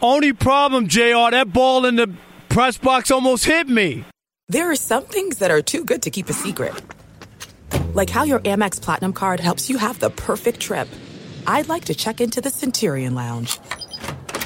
Only 0.00 0.32
problem, 0.32 0.88
JR, 0.88 1.30
that 1.30 1.52
ball 1.52 1.84
in 1.84 1.96
the 1.96 2.12
press 2.48 2.78
box 2.78 3.10
almost 3.10 3.44
hit 3.44 3.68
me. 3.68 4.04
There 4.48 4.70
are 4.70 4.76
some 4.76 5.04
things 5.04 5.38
that 5.38 5.50
are 5.50 5.62
too 5.62 5.84
good 5.84 6.02
to 6.02 6.10
keep 6.10 6.28
a 6.28 6.32
secret. 6.32 6.74
Like 7.94 8.10
how 8.10 8.24
your 8.24 8.40
Amex 8.40 8.80
Platinum 8.80 9.12
card 9.12 9.40
helps 9.40 9.70
you 9.70 9.78
have 9.78 9.98
the 10.00 10.10
perfect 10.10 10.60
trip. 10.60 10.88
I'd 11.46 11.68
like 11.68 11.84
to 11.86 11.94
check 11.94 12.20
into 12.20 12.40
the 12.40 12.50
Centurion 12.50 13.14
Lounge. 13.14 13.58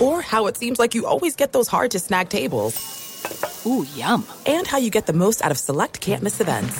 Or 0.01 0.21
how 0.21 0.47
it 0.47 0.57
seems 0.57 0.79
like 0.79 0.95
you 0.95 1.07
always 1.07 1.37
get 1.37 1.53
those 1.53 1.69
hard 1.69 1.91
to 1.93 1.99
snag 1.99 2.29
tables. 2.29 3.63
Ooh, 3.67 3.87
yum. 3.95 4.27
And 4.47 4.67
how 4.67 4.79
you 4.79 4.91
get 4.91 5.07
the 5.07 5.13
most 5.13 5.43
out 5.43 5.51
of 5.51 5.59
select 5.59 6.01
can't 6.01 6.23
miss 6.23 6.41
events. 6.41 6.77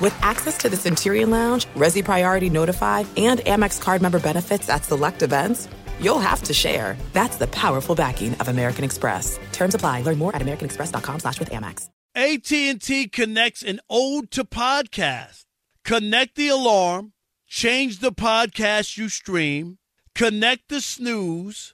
With 0.00 0.14
access 0.22 0.58
to 0.58 0.68
the 0.68 0.76
Centurion 0.76 1.30
Lounge, 1.30 1.66
Resy 1.76 2.04
Priority 2.04 2.50
Notified, 2.50 3.06
and 3.16 3.40
Amex 3.40 3.80
card 3.80 4.02
member 4.02 4.18
benefits 4.18 4.68
at 4.68 4.84
select 4.84 5.22
events, 5.22 5.68
you'll 6.00 6.18
have 6.18 6.42
to 6.44 6.54
share. 6.54 6.96
That's 7.12 7.36
the 7.36 7.46
powerful 7.46 7.94
backing 7.94 8.34
of 8.34 8.48
American 8.48 8.84
Express. 8.84 9.38
Terms 9.52 9.74
apply. 9.74 10.02
Learn 10.02 10.18
more 10.18 10.34
at 10.34 10.42
americanexpress.com 10.42 11.20
slash 11.20 11.38
with 11.38 11.50
Amex. 11.50 11.88
AT&T 12.16 13.08
connects 13.08 13.62
an 13.62 13.80
ode 13.90 14.30
to 14.32 14.44
podcast. 14.44 15.44
Connect 15.84 16.36
the 16.36 16.48
alarm. 16.48 17.12
Change 17.48 17.98
the 17.98 18.12
podcast 18.12 18.96
you 18.96 19.08
stream. 19.08 19.78
Connect 20.14 20.68
the 20.68 20.80
snooze. 20.80 21.73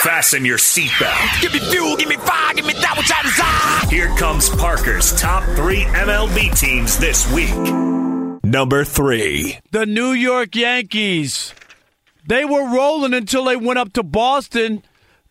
Fasten 0.00 0.46
your 0.46 0.56
seatbelt. 0.56 1.42
Give 1.42 1.52
me 1.52 1.58
fuel, 1.58 1.94
give 1.94 2.08
me 2.08 2.16
fire, 2.16 2.54
give 2.54 2.64
me 2.64 2.72
that 2.72 2.94
which 2.96 3.12
I 3.14 3.22
desire. 3.22 3.90
Here 3.90 4.08
comes 4.16 4.48
Parker's 4.48 5.12
top 5.20 5.44
three 5.56 5.82
MLB 5.82 6.58
teams 6.58 6.96
this 6.96 7.30
week. 7.30 7.54
Number 8.42 8.82
three. 8.84 9.58
The 9.72 9.84
New 9.84 10.12
York 10.12 10.56
Yankees. 10.56 11.52
They 12.26 12.46
were 12.46 12.74
rolling 12.74 13.12
until 13.12 13.44
they 13.44 13.56
went 13.56 13.78
up 13.78 13.92
to 13.92 14.02
Boston 14.02 14.82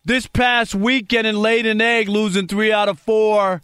this 0.04 0.28
past 0.28 0.72
weekend 0.72 1.26
and 1.26 1.38
laid 1.38 1.66
an 1.66 1.80
egg, 1.80 2.08
losing 2.08 2.46
three 2.46 2.72
out 2.72 2.88
of 2.88 3.00
four. 3.00 3.62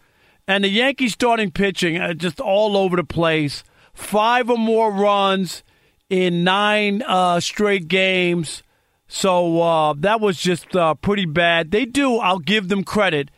And 0.49 0.64
the 0.64 0.69
Yankees 0.69 1.12
starting 1.12 1.53
pitching 1.53 1.99
uh, 1.99 2.14
just 2.14 2.40
all 2.40 2.77
over 2.77 2.97
the 2.97 3.05
place. 3.05 3.62
Five 3.95 4.51
or 4.51 4.59
more 4.59 4.90
runs 4.90 5.62
in 6.11 6.42
nine 6.42 7.03
uh, 7.03 7.38
straight 7.38 7.87
games. 7.87 8.64
So 9.09 9.61
uh, 9.62 9.95
that 9.99 10.21
was 10.21 10.38
just 10.38 10.75
uh, 10.75 10.95
pretty 10.95 11.27
bad. 11.27 11.71
They 11.71 11.85
do, 11.85 12.16
I'll 12.16 12.38
give 12.38 12.69
them 12.69 12.85
credit. 12.85 13.31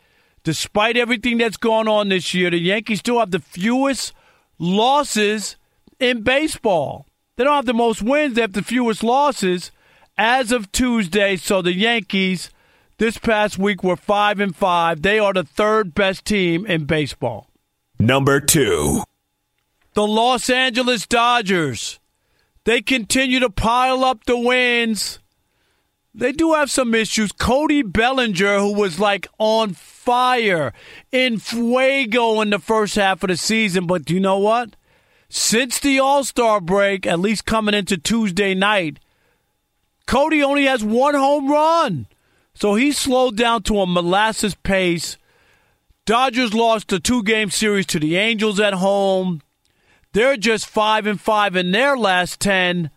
Despite 0.43 0.97
everything 0.97 1.37
that's 1.37 1.57
going 1.57 1.87
on 1.87 2.09
this 2.09 2.33
year, 2.33 2.49
the 2.49 2.57
Yankees 2.57 2.99
still 2.99 3.19
have 3.19 3.31
the 3.31 3.39
fewest 3.39 4.13
losses 4.57 5.57
in 5.99 6.23
baseball. 6.23 7.05
They 7.35 7.43
don't 7.43 7.55
have 7.55 7.65
the 7.65 7.73
most 7.73 8.01
wins, 8.01 8.35
they 8.35 8.41
have 8.41 8.53
the 8.53 8.63
fewest 8.63 9.03
losses 9.03 9.71
as 10.17 10.51
of 10.51 10.71
Tuesday. 10.71 11.35
So 11.35 11.61
the 11.61 11.73
Yankees 11.73 12.49
this 12.97 13.17
past 13.17 13.57
week 13.57 13.83
were 13.83 13.95
5 13.95 14.39
and 14.39 14.55
5. 14.55 15.01
They 15.01 15.19
are 15.19 15.33
the 15.33 15.43
third 15.43 15.93
best 15.93 16.25
team 16.25 16.65
in 16.65 16.85
baseball. 16.85 17.49
Number 17.97 18.39
2. 18.39 19.03
The 19.93 20.07
Los 20.07 20.49
Angeles 20.49 21.07
Dodgers. 21.07 21.99
They 22.65 22.81
continue 22.81 23.39
to 23.39 23.49
pile 23.49 24.03
up 24.03 24.25
the 24.25 24.37
wins. 24.37 25.18
They 26.13 26.31
do 26.31 26.53
have 26.53 26.71
some 26.71 26.95
issues. 26.95 27.31
Cody 27.31 27.81
Bellinger, 27.81 28.59
who 28.59 28.73
was 28.73 28.99
like 28.99 29.27
on 29.37 29.73
fire 29.73 30.73
in 31.11 31.39
fuego 31.39 32.41
in 32.41 32.49
the 32.49 32.59
first 32.59 32.95
half 32.95 33.23
of 33.23 33.27
the 33.29 33.37
season, 33.37 33.85
but 33.85 34.05
do 34.05 34.15
you 34.15 34.19
know 34.19 34.39
what? 34.39 34.75
Since 35.29 35.79
the 35.79 35.99
All 35.99 36.23
Star 36.23 36.59
break, 36.59 37.05
at 37.05 37.19
least 37.19 37.45
coming 37.45 37.75
into 37.75 37.97
Tuesday 37.97 38.55
night, 38.55 38.99
Cody 40.07 40.41
only 40.41 40.65
has 40.65 40.83
one 40.83 41.13
home 41.13 41.51
run. 41.51 42.07
So 42.55 42.73
he 42.73 42.91
slowed 42.91 43.37
down 43.37 43.61
to 43.63 43.79
a 43.79 43.85
molasses 43.85 44.55
pace. 44.55 45.17
Dodgers 46.05 46.53
lost 46.55 46.91
a 46.91 46.99
two 46.99 47.21
game 47.21 47.51
series 47.51 47.85
to 47.85 47.99
the 47.99 48.17
Angels 48.17 48.59
at 48.59 48.73
home. 48.73 49.43
They're 50.13 50.37
just 50.37 50.65
five 50.65 51.05
and 51.05 51.21
five 51.21 51.55
in 51.55 51.71
their 51.71 51.95
last 51.95 52.39
ten. 52.39 52.89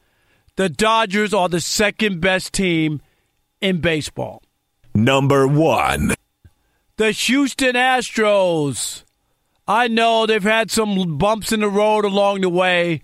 The 0.56 0.68
Dodgers 0.68 1.32
are 1.32 1.48
the 1.48 1.60
second 1.60 2.20
best 2.20 2.52
team 2.52 3.00
in 3.60 3.80
baseball. 3.80 4.42
Number 4.94 5.46
one. 5.46 6.14
The 6.96 7.12
Houston 7.12 7.74
Astros. 7.74 9.04
I 9.66 9.88
know 9.88 10.26
they've 10.26 10.42
had 10.42 10.70
some 10.70 11.16
bumps 11.16 11.52
in 11.52 11.60
the 11.60 11.68
road 11.68 12.04
along 12.04 12.42
the 12.42 12.50
way, 12.50 13.00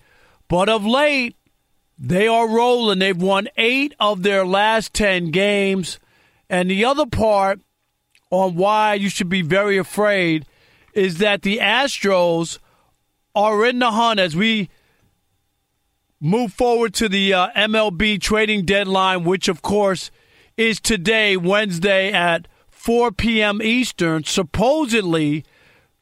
but 0.49 0.69
of 0.69 0.85
late, 0.85 1.37
they 1.99 2.29
are 2.29 2.49
rolling. 2.49 2.99
They've 2.99 3.21
won 3.21 3.49
eight 3.57 3.95
of 3.99 4.23
their 4.23 4.45
last 4.45 4.93
10 4.93 5.31
games. 5.31 5.99
And 6.51 6.71
the 6.71 6.85
other 6.85 7.07
part 7.07 7.61
on 8.31 8.57
why 8.57 8.95
you 8.95 9.09
should 9.09 9.31
be 9.31 9.43
very 9.43 9.79
afraid 9.79 10.45
is 10.93 11.19
that 11.19 11.43
the 11.43 11.59
Astros 11.59 12.59
are 13.35 13.65
in 13.65 13.79
the 13.79 13.93
hunt 13.93 14.21
as 14.21 14.37
we 14.37 14.69
move 16.21 16.53
forward 16.53 16.95
to 16.95 17.09
the 17.09 17.33
uh, 17.33 17.49
MLB 17.57 18.21
trading 18.21 18.65
deadline, 18.65 19.25
which, 19.25 19.49
of 19.49 19.63
course, 19.63 20.11
is 20.57 20.81
today, 20.81 21.37
Wednesday 21.37 22.13
at 22.13 22.49
4 22.69 23.13
p.m. 23.13 23.63
Eastern. 23.63 24.25
Supposedly, 24.25 25.45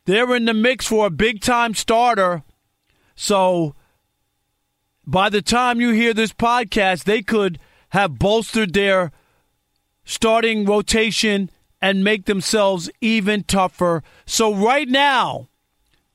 they're 0.06 0.34
in 0.34 0.46
the 0.46 0.54
mix 0.54 0.86
for 0.86 1.06
a 1.06 1.10
big 1.10 1.40
time 1.40 1.74
starter. 1.74 2.42
So, 3.14 3.74
by 5.06 5.28
the 5.28 5.42
time 5.42 5.80
you 5.80 5.90
hear 5.90 6.14
this 6.14 6.32
podcast, 6.32 7.04
they 7.04 7.22
could 7.22 7.58
have 7.90 8.18
bolstered 8.18 8.72
their 8.72 9.12
starting 10.04 10.64
rotation 10.64 11.50
and 11.80 12.02
make 12.02 12.24
themselves 12.24 12.90
even 13.00 13.42
tougher. 13.44 14.02
So, 14.24 14.54
right 14.54 14.88
now, 14.88 15.48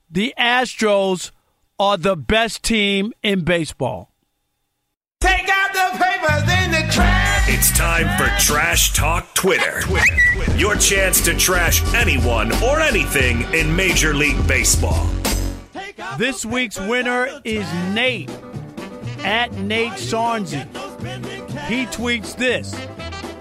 the 0.10 0.34
Astros 0.38 1.32
are 1.82 1.98
the 1.98 2.16
best 2.16 2.62
team 2.62 3.12
in 3.24 3.44
baseball. 3.44 4.14
Take 5.20 5.50
out 5.50 5.74
the 5.74 5.98
papers 5.98 6.42
in 6.64 6.70
the 6.70 6.94
trash. 6.94 7.50
It's 7.50 7.76
time 7.76 8.06
for 8.20 8.28
Trash 8.40 8.94
Talk 8.94 9.34
Twitter. 9.34 9.82
Your 10.58 10.76
chance 10.76 11.22
to 11.22 11.36
trash 11.36 11.82
anyone 11.96 12.52
or 12.62 12.80
anything 12.80 13.42
in 13.52 13.76
Major 13.76 14.14
League 14.14 14.48
Baseball. 14.48 15.10
This 16.20 16.46
week's 16.46 16.80
winner 16.80 17.28
is 17.44 17.66
Nate 17.96 18.30
at 19.24 19.52
Nate 19.54 19.94
Sarnzy. 19.94 20.62
He 21.68 21.88
tweets 21.88 22.36
this 22.36 22.76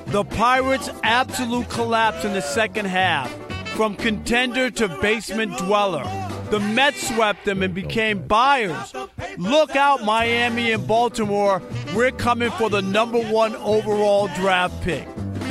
The 0.06 0.24
Pirates' 0.24 0.88
absolute 1.02 1.68
collapse 1.68 2.24
in 2.24 2.32
the 2.32 2.40
second 2.40 2.86
half 2.86 3.30
from 3.76 3.96
contender 3.96 4.70
to 4.70 4.88
basement 5.02 5.58
dweller. 5.58 6.29
The 6.50 6.58
Mets 6.58 7.08
swept 7.08 7.44
them 7.44 7.62
and 7.62 7.72
became 7.72 8.26
buyers. 8.26 8.92
Look 9.38 9.76
out, 9.76 10.04
Miami 10.04 10.72
and 10.72 10.86
Baltimore. 10.86 11.62
We're 11.94 12.10
coming 12.10 12.50
for 12.52 12.68
the 12.68 12.82
number 12.82 13.20
one 13.20 13.54
overall 13.56 14.28
draft 14.28 14.82
pick. 14.82 15.06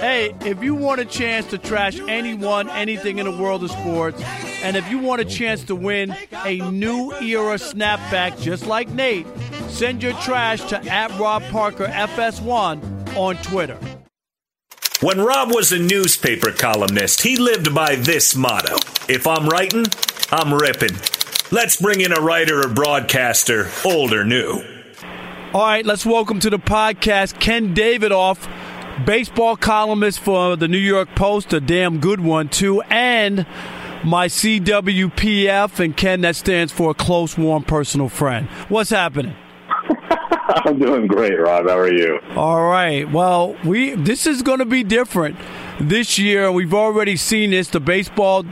hey, 0.00 0.34
if 0.44 0.62
you 0.62 0.74
want 0.74 1.00
a 1.00 1.04
chance 1.04 1.46
to 1.46 1.58
trash 1.58 1.98
anyone, 2.08 2.68
anything 2.70 3.18
in 3.18 3.26
the 3.26 3.36
world 3.36 3.64
of 3.64 3.70
sports, 3.70 4.22
and 4.62 4.76
if 4.76 4.88
you 4.90 4.98
want 4.98 5.20
a 5.20 5.24
chance 5.24 5.64
to 5.64 5.74
win 5.74 6.14
a 6.44 6.58
new 6.70 7.12
era 7.14 7.56
snapback 7.56 8.40
just 8.40 8.66
like 8.66 8.88
Nate, 8.90 9.26
send 9.68 10.02
your 10.02 10.14
trash 10.14 10.64
to 10.64 10.84
at 10.86 11.10
Rob 11.18 11.42
Parker 11.44 11.86
FS1 11.86 13.16
on 13.16 13.36
Twitter. 13.38 13.78
When 15.02 15.20
Rob 15.20 15.54
was 15.54 15.72
a 15.72 15.78
newspaper 15.78 16.52
columnist, 16.52 17.20
he 17.20 17.36
lived 17.36 17.74
by 17.74 17.96
this 17.96 18.34
motto 18.34 18.76
If 19.10 19.26
I'm 19.26 19.46
writing, 19.46 19.84
I'm 20.30 20.54
ripping. 20.54 20.96
Let's 21.50 21.78
bring 21.78 22.00
in 22.00 22.12
a 22.12 22.20
writer 22.22 22.60
or 22.60 22.68
broadcaster, 22.68 23.68
old 23.84 24.14
or 24.14 24.24
new. 24.24 24.64
All 25.52 25.66
right, 25.66 25.84
let's 25.84 26.06
welcome 26.06 26.40
to 26.40 26.48
the 26.48 26.58
podcast 26.58 27.38
Ken 27.40 27.74
Davidoff, 27.74 28.48
baseball 29.04 29.58
columnist 29.58 30.18
for 30.20 30.56
the 30.56 30.66
New 30.66 30.78
York 30.78 31.14
Post, 31.14 31.52
a 31.52 31.60
damn 31.60 32.00
good 32.00 32.20
one, 32.20 32.48
too, 32.48 32.80
and 32.84 33.44
my 34.02 34.28
CWPF. 34.28 35.78
And 35.78 35.94
Ken, 35.94 36.22
that 36.22 36.36
stands 36.36 36.72
for 36.72 36.92
a 36.92 36.94
close, 36.94 37.36
warm, 37.36 37.64
personal 37.64 38.08
friend. 38.08 38.48
What's 38.70 38.90
happening? 38.90 39.36
I'm 40.48 40.78
doing 40.78 41.06
great, 41.06 41.38
Rob. 41.38 41.68
How 41.68 41.78
are 41.78 41.92
you? 41.92 42.20
All 42.34 42.64
right. 42.66 43.10
Well, 43.10 43.56
we 43.64 43.94
this 43.94 44.26
is 44.26 44.42
going 44.42 44.58
to 44.58 44.64
be 44.64 44.82
different 44.82 45.36
this 45.80 46.18
year. 46.18 46.50
We've 46.50 46.74
already 46.74 47.16
seen 47.16 47.50
this. 47.50 47.68
The 47.68 47.80
baseball 47.80 48.44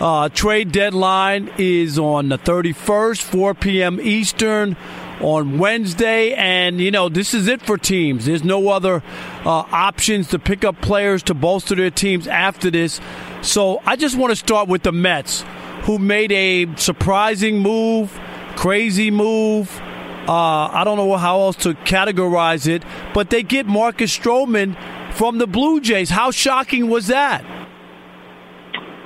uh, 0.00 0.28
trade 0.28 0.72
deadline 0.72 1.50
is 1.56 1.98
on 1.98 2.28
the 2.28 2.38
31st, 2.38 3.22
4 3.22 3.54
p.m. 3.54 4.00
Eastern 4.00 4.76
on 5.20 5.58
Wednesday, 5.58 6.34
and 6.34 6.80
you 6.80 6.90
know 6.90 7.08
this 7.08 7.34
is 7.34 7.46
it 7.46 7.62
for 7.62 7.78
teams. 7.78 8.26
There's 8.26 8.44
no 8.44 8.68
other 8.68 9.02
uh, 9.44 9.64
options 9.70 10.28
to 10.28 10.38
pick 10.38 10.64
up 10.64 10.80
players 10.80 11.22
to 11.24 11.34
bolster 11.34 11.74
their 11.74 11.90
teams 11.90 12.26
after 12.26 12.70
this. 12.70 13.00
So 13.42 13.80
I 13.86 13.96
just 13.96 14.16
want 14.16 14.32
to 14.32 14.36
start 14.36 14.68
with 14.68 14.82
the 14.82 14.92
Mets, 14.92 15.44
who 15.82 15.98
made 15.98 16.32
a 16.32 16.74
surprising 16.76 17.60
move, 17.60 18.18
crazy 18.56 19.10
move. 19.10 19.80
Uh, 20.26 20.68
I 20.72 20.84
don't 20.84 20.96
know 20.96 21.16
how 21.16 21.40
else 21.40 21.56
to 21.56 21.74
categorize 21.74 22.66
it, 22.66 22.82
but 23.12 23.28
they 23.28 23.42
get 23.42 23.66
Marcus 23.66 24.16
Stroman 24.16 24.76
from 25.12 25.38
the 25.38 25.46
Blue 25.46 25.80
Jays. 25.80 26.08
How 26.08 26.30
shocking 26.30 26.88
was 26.88 27.08
that? 27.08 27.44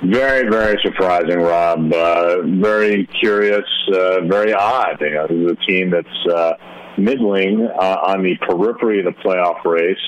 Very, 0.01 0.49
very 0.49 0.79
surprising, 0.81 1.39
Rob. 1.39 1.91
Uh, 1.91 2.43
very 2.43 3.05
curious, 3.19 3.65
uh, 3.93 4.21
very 4.21 4.53
odd. 4.53 5.01
You 5.01 5.11
know, 5.11 5.27
this 5.27 5.37
is 5.37 5.51
a 5.51 5.65
team 5.65 5.89
that's 5.91 6.33
uh, 6.33 6.53
middling 6.97 7.67
uh, 7.67 7.97
on 8.07 8.23
the 8.23 8.37
periphery 8.47 8.99
of 8.99 9.13
the 9.13 9.21
playoff 9.21 9.65
race, 9.65 9.99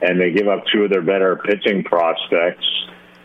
and 0.00 0.20
they 0.20 0.30
give 0.30 0.46
up 0.46 0.62
two 0.72 0.84
of 0.84 0.90
their 0.90 1.02
better 1.02 1.40
pitching 1.44 1.82
prospects 1.82 2.64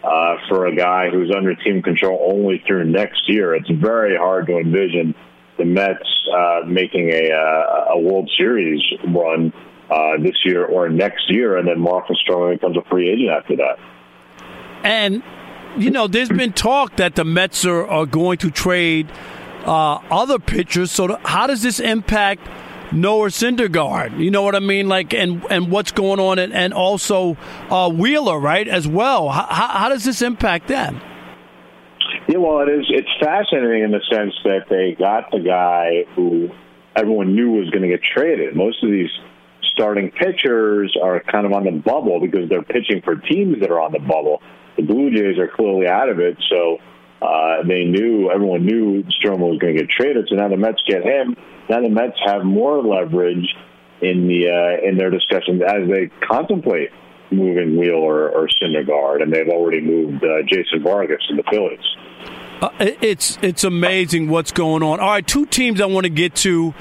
uh, 0.04 0.38
for 0.50 0.66
a 0.66 0.76
guy 0.76 1.10
who's 1.12 1.32
under 1.36 1.54
team 1.54 1.84
control 1.84 2.34
only 2.34 2.64
through 2.66 2.86
next 2.86 3.30
year. 3.30 3.54
It's 3.54 3.70
very 3.70 4.18
hard 4.18 4.48
to 4.48 4.58
envision 4.58 5.14
the 5.58 5.66
Mets 5.66 6.28
uh, 6.34 6.62
making 6.66 7.10
a, 7.10 7.32
uh, 7.32 7.94
a 7.94 8.00
World 8.00 8.30
Series 8.38 8.82
run 9.08 9.54
uh, 9.90 10.18
this 10.22 10.36
year 10.46 10.66
or 10.66 10.90
next 10.90 11.30
year, 11.30 11.58
and 11.58 11.68
then 11.68 11.80
Marcus 11.80 12.18
Stroman 12.28 12.56
becomes 12.56 12.78
a 12.78 12.90
free 12.90 13.10
agent 13.10 13.30
after 13.30 13.56
that. 13.58 13.78
And 14.84 15.24
you 15.78 15.92
know, 15.92 16.08
there's 16.08 16.30
been 16.30 16.54
talk 16.54 16.98
that 16.98 17.16
the 17.16 17.24
Mets 17.24 17.66
are, 17.66 17.86
are 17.88 18.06
going 18.06 18.38
to 18.40 18.50
trade 18.50 19.12
uh, 19.66 20.00
other 20.10 20.40
pitchers. 20.40 20.92
So, 20.92 21.20
how 21.24 21.48
does 21.48 21.62
this 21.62 21.80
impact 21.80 22.48
Noah 22.92 23.28
Syndergaard? 23.28 24.20
You 24.20 24.32
know 24.32 24.42
what 24.42 24.56
I 24.56 24.60
mean? 24.60 24.88
Like, 24.88 25.14
and 25.14 25.46
and 25.50 25.72
what's 25.72 25.92
going 25.92 26.20
on, 26.20 26.40
and, 26.40 26.54
and 26.54 26.74
also 26.74 27.38
uh, 27.70 27.90
Wheeler, 27.90 28.40
right, 28.40 28.68
as 28.68 28.88
well. 28.88 29.30
How, 29.30 29.68
how 29.68 29.90
does 29.90 30.04
this 30.04 30.22
impact 30.22 30.68
them? 30.68 31.00
Yeah, 32.28 32.40
well, 32.40 32.60
it 32.60 32.70
is. 32.70 32.86
It's 32.90 33.10
fascinating 33.22 33.84
in 33.84 33.92
the 33.92 34.02
sense 34.12 34.34
that 34.44 34.68
they 34.70 34.96
got 35.00 35.32
the 35.32 35.40
guy 35.40 36.12
who 36.14 36.50
everyone 36.96 37.36
knew 37.36 37.52
was 37.52 37.70
going 37.70 37.84
to 37.84 37.88
get 37.88 38.04
traded. 38.04 38.56
Most 38.56 38.84
of 38.84 38.92
these 38.92 39.10
starting 39.62 40.12
pitchers 40.12 40.98
are 41.02 41.22
kind 41.22 41.46
of 41.46 41.54
on 41.54 41.64
the 41.64 41.72
bubble 41.72 42.20
because 42.20 42.50
they're 42.50 42.64
pitching 42.64 43.02
for 43.04 43.16
teams 43.16 43.62
that 43.62 43.72
are 43.72 43.80
on 43.80 43.94
the 43.94 44.00
bubble. 44.00 44.42
The 44.76 44.84
Blue 44.84 45.10
Jays 45.12 45.40
are 45.40 45.48
clearly 45.48 45.88
out 45.88 46.10
of 46.10 46.20
it, 46.20 46.38
so 46.50 46.80
uh, 47.22 47.64
they 47.64 47.86
knew 47.86 48.30
everyone 48.30 48.66
knew 48.66 49.04
Stroman 49.04 49.50
was 49.50 49.60
going 49.60 49.76
to 49.76 49.82
get 49.82 49.90
traded. 49.90 50.28
So 50.30 50.36
now 50.36 50.50
the 50.50 50.58
Mets 50.58 50.82
get 50.86 51.04
him. 51.04 51.36
Now 51.70 51.82
the 51.82 51.90
Mets 51.90 52.18
have 52.26 52.44
more 52.44 52.84
leverage 52.84 53.56
in 54.02 54.28
the 54.28 54.50
uh, 54.50 54.88
in 54.88 54.98
their 54.98 55.10
discussions 55.10 55.62
as 55.66 55.88
they 55.90 56.12
contemplate 56.28 56.92
moving 57.32 57.78
Wheeler 57.78 58.30
or 58.30 58.48
Syndergaard, 58.62 59.22
and 59.22 59.32
they've 59.32 59.50
already 59.50 59.82
moved 59.82 60.24
uh, 60.24 60.44
Jason 60.44 60.84
Vargas 60.84 61.22
to 61.30 61.36
the 61.36 61.44
Phillies. 61.52 61.80
Uh, 62.62 62.70
it's 62.80 63.38
it's 63.42 63.64
amazing 63.64 64.30
what's 64.30 64.52
going 64.52 64.82
on. 64.82 65.00
All 65.00 65.10
right, 65.10 65.28
two 65.28 65.46
teams 65.46 65.80
I 65.80 65.86
want 65.86 66.06
to 66.06 66.10
get 66.10 66.34
to, 66.38 66.74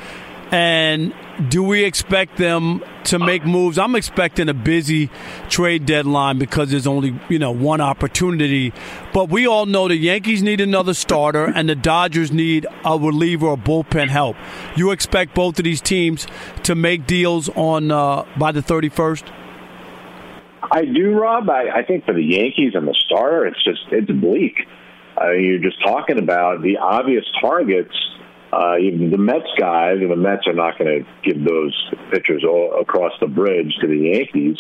and 0.50 1.12
do 1.50 1.62
we 1.62 1.85
expect 1.85 2.38
them 2.38 2.82
to 3.04 3.18
make 3.18 3.44
moves? 3.44 3.76
I'm 3.78 3.94
expecting 3.94 4.48
a 4.48 4.54
busy 4.54 5.11
trade 5.50 5.85
deadline 5.85 6.38
because 6.38 6.70
there's 6.70 6.87
only 6.87 7.20
you 7.28 7.38
know 7.38 7.50
one 7.50 7.82
opportunity. 7.82 8.72
But 9.12 9.28
we 9.28 9.46
all 9.46 9.66
know 9.66 9.87
the 9.88 9.96
Yankees 9.96 10.42
need 10.42 10.62
another 10.62 10.94
starter, 10.94 11.44
and 11.44 11.68
the 11.68 11.74
Dodgers 11.74 12.32
need 12.32 12.66
a 12.85 12.98
reliever 12.98 13.48
or 13.48 13.59
bullpen 13.59 14.09
help. 14.09 14.37
You 14.76 14.92
expect 14.92 15.35
both 15.35 15.59
of 15.59 15.64
these 15.64 15.82
teams 15.82 16.26
to 16.62 16.74
make 16.74 17.06
deals 17.06 17.50
on 17.50 17.90
uh, 17.90 18.24
by 18.38 18.52
the 18.52 18.62
31st? 18.62 19.45
I 20.70 20.85
do, 20.85 21.12
Rob. 21.18 21.48
I, 21.48 21.81
I 21.81 21.83
think 21.85 22.05
for 22.05 22.14
the 22.14 22.24
Yankees 22.24 22.72
and 22.74 22.87
the 22.87 22.94
starter, 23.07 23.46
it's 23.46 23.62
just 23.64 23.81
it's 23.90 24.11
bleak. 24.11 24.59
Uh, 25.20 25.31
you're 25.33 25.59
just 25.59 25.83
talking 25.83 26.18
about 26.18 26.62
the 26.62 26.79
obvious 26.79 27.24
targets. 27.40 27.94
Uh, 28.52 28.79
even 28.79 29.11
the 29.11 29.18
Mets 29.18 29.48
guys, 29.59 29.98
and 30.00 30.11
the 30.11 30.16
Mets 30.16 30.46
are 30.46 30.55
not 30.55 30.79
going 30.79 31.05
to 31.05 31.07
give 31.22 31.44
those 31.44 31.74
pitchers 32.12 32.44
all 32.44 32.79
across 32.81 33.12
the 33.20 33.26
bridge 33.26 33.74
to 33.81 33.87
the 33.87 34.14
Yankees. 34.14 34.57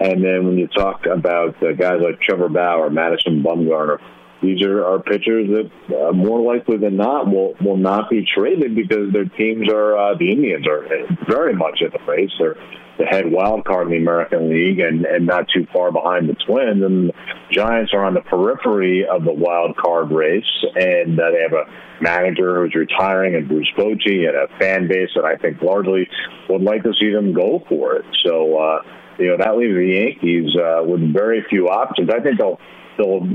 And 0.00 0.22
then 0.22 0.46
when 0.46 0.58
you 0.58 0.68
talk 0.68 1.06
about 1.06 1.62
uh, 1.62 1.72
guys 1.72 2.00
like 2.02 2.20
Trevor 2.20 2.48
Bauer, 2.48 2.90
Madison 2.90 3.42
Bumgarner, 3.42 3.98
these 4.42 4.62
are, 4.62 4.84
are 4.84 4.98
pitchers 5.00 5.48
that 5.48 5.96
uh, 5.96 6.12
more 6.12 6.40
likely 6.40 6.76
than 6.76 6.96
not 6.96 7.28
will 7.28 7.54
will 7.60 7.76
not 7.76 8.10
be 8.10 8.26
traded 8.26 8.74
because 8.74 9.12
their 9.12 9.24
teams 9.24 9.70
are 9.72 9.96
uh, 9.96 10.14
the 10.18 10.32
Indians 10.32 10.66
are 10.66 10.84
very 11.28 11.54
much 11.54 11.80
in 11.80 11.90
the 11.90 12.10
race. 12.10 12.32
They're 12.38 12.56
the 12.98 13.06
head 13.06 13.30
wild 13.30 13.64
card 13.64 13.86
in 13.86 13.92
the 13.92 13.98
American 13.98 14.50
League 14.50 14.78
and, 14.80 15.04
and 15.04 15.26
not 15.26 15.46
too 15.52 15.66
far 15.72 15.90
behind 15.90 16.28
the 16.28 16.36
Twins. 16.46 16.82
And 16.82 17.08
the 17.08 17.12
Giants 17.50 17.92
are 17.94 18.04
on 18.04 18.14
the 18.14 18.20
periphery 18.20 19.06
of 19.06 19.24
the 19.24 19.32
wild 19.32 19.76
card 19.76 20.10
race, 20.10 20.44
and 20.74 21.18
uh, 21.18 21.30
they 21.30 21.42
have 21.42 21.52
a 21.52 22.02
manager 22.02 22.62
who's 22.62 22.74
retiring 22.74 23.34
and 23.34 23.48
Bruce 23.48 23.70
Bochy 23.76 24.28
and 24.28 24.36
a 24.36 24.48
fan 24.58 24.88
base 24.88 25.10
that 25.14 25.24
I 25.24 25.36
think 25.36 25.62
largely 25.62 26.08
would 26.48 26.62
like 26.62 26.82
to 26.82 26.92
see 27.00 27.10
them 27.10 27.32
go 27.32 27.64
for 27.68 27.96
it. 27.96 28.04
So, 28.24 28.58
uh, 28.58 28.82
you 29.18 29.28
know, 29.28 29.36
that 29.38 29.56
leaves 29.56 29.74
the 29.74 29.86
Yankees 29.86 30.56
uh, 30.56 30.82
with 30.84 31.12
very 31.12 31.44
few 31.48 31.68
options. 31.68 32.10
I 32.10 32.20
think 32.20 32.38
they'll 32.38 32.58
they'll 32.96 33.26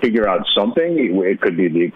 figure 0.00 0.28
out 0.28 0.46
something. 0.56 1.22
It 1.24 1.40
could 1.40 1.56
be 1.56 1.68
the, 1.68 1.92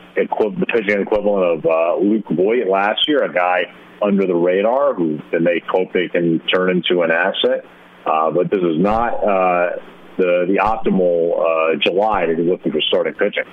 pitching 0.73 1.01
equivalent 1.01 1.59
of 1.59 1.67
uh, 1.67 1.97
Luke 2.03 2.27
Voit 2.31 2.69
last 2.69 3.09
year, 3.09 3.23
a 3.23 3.33
guy 3.33 3.65
under 4.03 4.27
the 4.27 4.35
radar 4.35 4.95
who 4.95 5.19
then 5.31 5.45
they 5.45 5.63
hope 5.69 5.93
they 5.93 6.09
can 6.09 6.41
turn 6.53 6.71
into 6.71 7.03
an 7.03 7.11
asset. 7.11 7.65
Uh, 8.05 8.31
but 8.31 8.51
this 8.51 8.61
is 8.61 8.79
not 8.79 9.15
uh, 9.15 9.77
the 10.17 10.47
the 10.49 10.59
optimal 10.61 11.39
uh, 11.39 11.79
July 11.81 12.27
to 12.27 12.37
be 12.37 12.43
looking 12.43 12.73
for 12.73 12.81
starting 12.89 13.15
pitching. 13.15 13.45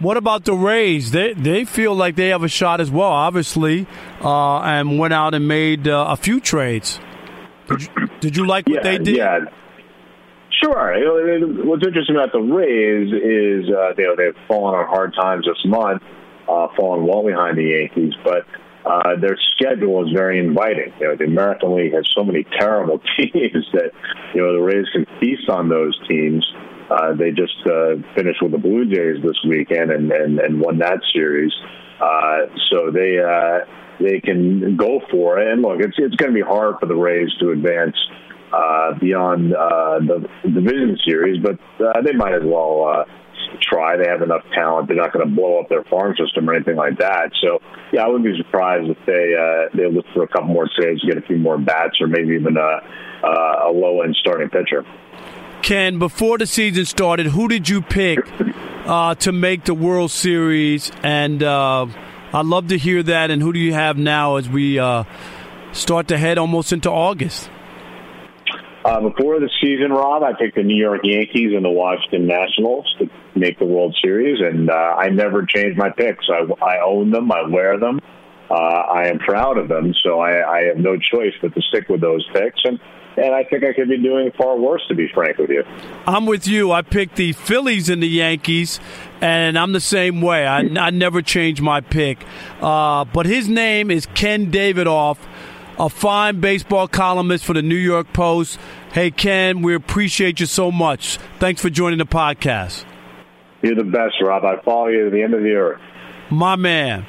What 0.00 0.16
about 0.16 0.44
the 0.44 0.54
Rays? 0.54 1.10
They 1.10 1.34
they 1.34 1.64
feel 1.64 1.94
like 1.94 2.16
they 2.16 2.28
have 2.28 2.42
a 2.42 2.48
shot 2.48 2.80
as 2.80 2.90
well, 2.90 3.10
obviously, 3.10 3.86
uh, 4.22 4.60
and 4.60 4.98
went 4.98 5.12
out 5.14 5.34
and 5.34 5.46
made 5.46 5.86
uh, 5.86 6.06
a 6.08 6.16
few 6.16 6.40
trades. 6.40 6.98
Did 7.68 7.82
you, 7.82 7.88
did 8.20 8.36
you 8.36 8.46
like 8.46 8.66
what 8.66 8.84
yeah, 8.84 8.90
they 8.90 8.98
did? 8.98 9.16
Yeah. 9.16 9.40
Sure. 10.62 11.64
What's 11.64 11.86
interesting 11.86 12.16
about 12.16 12.32
the 12.32 12.40
Rays 12.40 13.08
is 13.12 13.70
uh, 13.72 13.94
they, 13.96 14.04
they've 14.16 14.36
fallen 14.46 14.74
on 14.74 14.86
hard 14.86 15.14
times 15.14 15.46
this 15.46 15.64
month, 15.64 16.02
uh, 16.48 16.68
fallen 16.76 17.06
well 17.06 17.24
behind 17.24 17.56
the 17.56 17.64
Yankees, 17.64 18.12
but 18.24 18.44
uh, 18.84 19.16
their 19.20 19.38
schedule 19.56 20.04
is 20.06 20.12
very 20.12 20.38
inviting. 20.38 20.92
You 21.00 21.08
know, 21.08 21.16
the 21.16 21.24
American 21.24 21.76
League 21.76 21.94
has 21.94 22.04
so 22.14 22.24
many 22.24 22.44
terrible 22.58 22.98
teams 23.16 23.64
that 23.72 23.92
you 24.34 24.42
know 24.42 24.52
the 24.52 24.60
Rays 24.60 24.86
can 24.92 25.06
feast 25.18 25.48
on 25.48 25.68
those 25.68 25.98
teams. 26.08 26.46
Uh, 26.90 27.14
they 27.14 27.30
just 27.30 27.56
uh, 27.66 27.96
finished 28.16 28.42
with 28.42 28.52
the 28.52 28.58
Blue 28.58 28.84
Jays 28.84 29.22
this 29.22 29.38
weekend 29.48 29.92
and, 29.92 30.10
and, 30.10 30.40
and 30.40 30.60
won 30.60 30.78
that 30.78 30.98
series. 31.14 31.52
Uh, 32.00 32.46
so 32.70 32.90
they 32.90 33.18
uh, 33.18 33.64
they 34.00 34.20
can 34.20 34.76
go 34.76 35.00
for 35.10 35.38
it. 35.40 35.52
And 35.52 35.62
look, 35.62 35.80
it's 35.80 35.96
it's 35.98 36.16
going 36.16 36.32
to 36.32 36.34
be 36.34 36.44
hard 36.44 36.76
for 36.80 36.86
the 36.86 36.96
Rays 36.96 37.30
to 37.40 37.50
advance 37.50 37.96
uh, 38.52 38.98
beyond 38.98 39.54
uh, 39.54 39.98
the 40.00 40.28
division 40.42 40.98
series, 41.06 41.40
but 41.42 41.58
uh, 41.84 42.02
they 42.02 42.12
might 42.12 42.34
as 42.34 42.42
well 42.44 42.84
uh, 42.84 43.04
try. 43.62 43.96
They 43.96 44.08
have 44.08 44.22
enough 44.22 44.42
talent. 44.54 44.88
They're 44.88 44.96
not 44.96 45.12
going 45.12 45.28
to 45.28 45.34
blow 45.34 45.60
up 45.60 45.68
their 45.68 45.84
farm 45.84 46.14
system 46.18 46.50
or 46.50 46.54
anything 46.54 46.76
like 46.76 46.98
that. 46.98 47.30
So, 47.40 47.60
yeah, 47.92 48.02
I 48.02 48.08
wouldn't 48.08 48.24
be 48.24 48.36
surprised 48.36 48.90
if 48.90 48.98
they 49.06 49.34
uh, 49.38 49.76
they 49.76 49.88
look 49.88 50.04
for 50.14 50.24
a 50.24 50.28
couple 50.28 50.48
more 50.48 50.68
trades, 50.78 51.00
get 51.04 51.16
a 51.16 51.22
few 51.22 51.38
more 51.38 51.58
bats, 51.58 52.00
or 52.00 52.08
maybe 52.08 52.34
even 52.34 52.56
a, 52.56 53.26
a 53.26 53.70
low 53.72 54.02
end 54.02 54.16
starting 54.20 54.48
pitcher. 54.50 54.84
Ken, 55.62 55.98
before 55.98 56.38
the 56.38 56.46
season 56.46 56.86
started, 56.86 57.26
who 57.26 57.46
did 57.46 57.68
you 57.68 57.82
pick 57.82 58.18
uh, 58.86 59.14
to 59.16 59.30
make 59.30 59.64
the 59.64 59.74
World 59.74 60.10
Series? 60.10 60.90
And 61.02 61.42
I'd 61.42 62.46
love 62.46 62.68
to 62.68 62.78
hear 62.78 63.02
that. 63.02 63.30
And 63.30 63.40
who 63.42 63.52
do 63.52 63.60
you 63.60 63.74
have 63.74 63.96
now 63.96 64.36
as 64.36 64.48
we 64.48 64.80
start 65.72 66.08
to 66.08 66.18
head 66.18 66.38
almost 66.38 66.72
into 66.72 66.90
August? 66.90 67.48
Uh, 68.84 69.00
before 69.00 69.38
the 69.40 69.50
season, 69.60 69.92
Rob, 69.92 70.22
I 70.22 70.32
picked 70.32 70.56
the 70.56 70.62
New 70.62 70.80
York 70.80 71.02
Yankees 71.04 71.52
and 71.54 71.64
the 71.64 71.70
Washington 71.70 72.26
Nationals 72.26 72.86
to 72.98 73.10
make 73.38 73.58
the 73.58 73.66
World 73.66 73.94
Series, 74.02 74.40
and 74.40 74.70
uh, 74.70 74.72
I 74.72 75.10
never 75.10 75.44
changed 75.44 75.76
my 75.76 75.90
picks. 75.90 76.26
I, 76.30 76.50
I 76.64 76.80
own 76.82 77.10
them, 77.10 77.30
I 77.30 77.42
wear 77.46 77.78
them, 77.78 78.00
uh, 78.50 78.54
I 78.54 79.08
am 79.08 79.18
proud 79.18 79.58
of 79.58 79.68
them, 79.68 79.92
so 80.02 80.20
I, 80.20 80.60
I 80.60 80.64
have 80.64 80.78
no 80.78 80.96
choice 80.96 81.34
but 81.42 81.54
to 81.54 81.60
stick 81.60 81.88
with 81.88 82.00
those 82.00 82.26
picks. 82.32 82.60
And 82.64 82.80
and 83.16 83.34
I 83.34 83.44
think 83.44 83.64
I 83.64 83.72
could 83.72 83.88
be 83.88 83.98
doing 83.98 84.30
far 84.38 84.56
worse, 84.56 84.82
to 84.88 84.94
be 84.94 85.08
frank 85.12 85.38
with 85.38 85.50
you. 85.50 85.64
I'm 86.06 86.26
with 86.26 86.46
you. 86.46 86.72
I 86.72 86.82
picked 86.82 87.16
the 87.16 87.32
Phillies 87.32 87.88
and 87.88 88.02
the 88.02 88.08
Yankees, 88.08 88.80
and 89.20 89.58
I'm 89.58 89.72
the 89.72 89.80
same 89.80 90.20
way. 90.20 90.46
I, 90.46 90.60
I 90.60 90.90
never 90.90 91.20
change 91.20 91.60
my 91.60 91.80
pick. 91.80 92.24
Uh, 92.60 93.04
but 93.04 93.26
his 93.26 93.48
name 93.48 93.90
is 93.90 94.06
Ken 94.06 94.50
Davidoff, 94.50 95.18
a 95.80 95.88
fine 95.88 96.40
baseball 96.40 96.86
columnist 96.86 97.42
for 97.42 97.54
the 97.54 97.62
New 97.62 97.74
York 97.74 98.12
Post. 98.12 98.58
Hey, 98.92 99.10
Ken, 99.10 99.62
we 99.62 99.74
appreciate 99.74 100.38
you 100.38 100.44
so 100.44 100.70
much. 100.70 101.16
Thanks 101.38 101.62
for 101.62 101.70
joining 101.70 101.98
the 101.98 102.04
podcast. 102.04 102.84
You're 103.62 103.76
the 103.76 103.84
best, 103.84 104.16
Rob. 104.22 104.44
I 104.44 104.60
follow 104.62 104.88
you 104.88 105.04
to 105.06 105.10
the 105.10 105.22
end 105.22 105.32
of 105.32 105.42
the 105.42 105.52
earth. 105.52 105.80
My 106.30 106.54
man. 106.54 107.06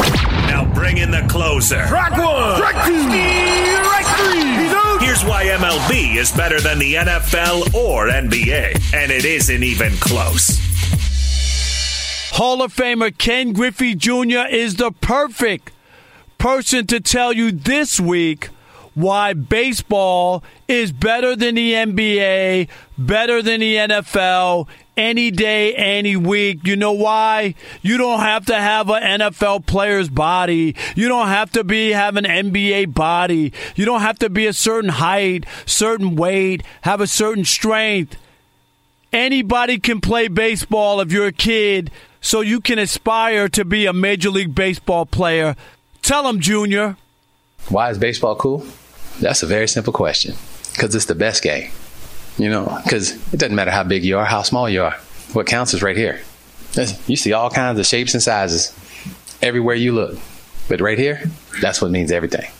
Now 0.00 0.72
bring 0.74 0.98
in 0.98 1.12
the 1.12 1.24
closer. 1.30 1.86
Track 1.86 2.10
one. 2.12 2.58
Track 2.58 2.86
two. 2.86 3.00
Strike 3.00 4.06
three. 4.18 5.06
Here's 5.06 5.24
why 5.24 5.44
MLB 5.44 6.16
is 6.16 6.32
better 6.32 6.60
than 6.60 6.80
the 6.80 6.94
NFL 6.94 7.74
or 7.74 8.08
NBA, 8.08 8.92
and 8.92 9.12
it 9.12 9.24
isn't 9.24 9.62
even 9.62 9.92
close. 9.94 10.58
Hall 12.32 12.62
of 12.62 12.74
Famer 12.74 13.16
Ken 13.16 13.52
Griffey 13.52 13.94
Jr. 13.94 14.48
is 14.50 14.76
the 14.76 14.90
perfect 14.90 15.72
person 16.40 16.86
to 16.86 16.98
tell 17.00 17.34
you 17.34 17.52
this 17.52 18.00
week 18.00 18.48
why 18.94 19.34
baseball 19.34 20.42
is 20.66 20.90
better 20.90 21.36
than 21.36 21.54
the 21.54 21.74
NBA, 21.74 22.66
better 22.96 23.42
than 23.42 23.60
the 23.60 23.76
NFL, 23.76 24.66
any 24.96 25.30
day, 25.30 25.74
any 25.74 26.16
week. 26.16 26.66
You 26.66 26.76
know 26.76 26.92
why? 26.92 27.54
You 27.82 27.98
don't 27.98 28.20
have 28.20 28.46
to 28.46 28.54
have 28.54 28.88
an 28.88 29.20
NFL 29.20 29.66
player's 29.66 30.08
body. 30.08 30.74
You 30.96 31.08
don't 31.08 31.28
have 31.28 31.52
to 31.52 31.62
be 31.62 31.90
have 31.90 32.16
an 32.16 32.24
NBA 32.24 32.94
body. 32.94 33.52
You 33.76 33.84
don't 33.84 34.00
have 34.00 34.18
to 34.20 34.30
be 34.30 34.46
a 34.46 34.54
certain 34.54 34.90
height, 34.90 35.44
certain 35.66 36.16
weight, 36.16 36.62
have 36.80 37.02
a 37.02 37.06
certain 37.06 37.44
strength. 37.44 38.16
Anybody 39.12 39.78
can 39.78 40.00
play 40.00 40.28
baseball 40.28 41.02
if 41.02 41.12
you're 41.12 41.26
a 41.26 41.32
kid, 41.32 41.90
so 42.22 42.40
you 42.40 42.60
can 42.60 42.78
aspire 42.78 43.48
to 43.50 43.64
be 43.64 43.84
a 43.84 43.92
Major 43.92 44.30
League 44.30 44.54
Baseball 44.54 45.04
player. 45.04 45.54
Tell 46.02 46.22
them, 46.22 46.40
Junior. 46.40 46.96
Why 47.68 47.90
is 47.90 47.98
baseball 47.98 48.36
cool? 48.36 48.66
That's 49.20 49.42
a 49.42 49.46
very 49.46 49.68
simple 49.68 49.92
question. 49.92 50.34
Because 50.72 50.94
it's 50.94 51.04
the 51.06 51.14
best 51.14 51.42
game. 51.42 51.70
You 52.38 52.48
know, 52.48 52.80
because 52.84 53.12
it 53.32 53.38
doesn't 53.38 53.54
matter 53.54 53.70
how 53.70 53.82
big 53.84 54.04
you 54.04 54.16
are, 54.18 54.24
how 54.24 54.42
small 54.42 54.68
you 54.68 54.82
are. 54.82 54.96
What 55.32 55.46
counts 55.46 55.74
is 55.74 55.82
right 55.82 55.96
here. 55.96 56.20
You 57.06 57.16
see 57.16 57.32
all 57.32 57.50
kinds 57.50 57.78
of 57.78 57.86
shapes 57.86 58.14
and 58.14 58.22
sizes 58.22 58.72
everywhere 59.42 59.74
you 59.74 59.92
look. 59.92 60.18
But 60.68 60.80
right 60.80 60.98
here, 60.98 61.22
that's 61.60 61.82
what 61.82 61.90
means 61.90 62.12
everything. 62.12 62.50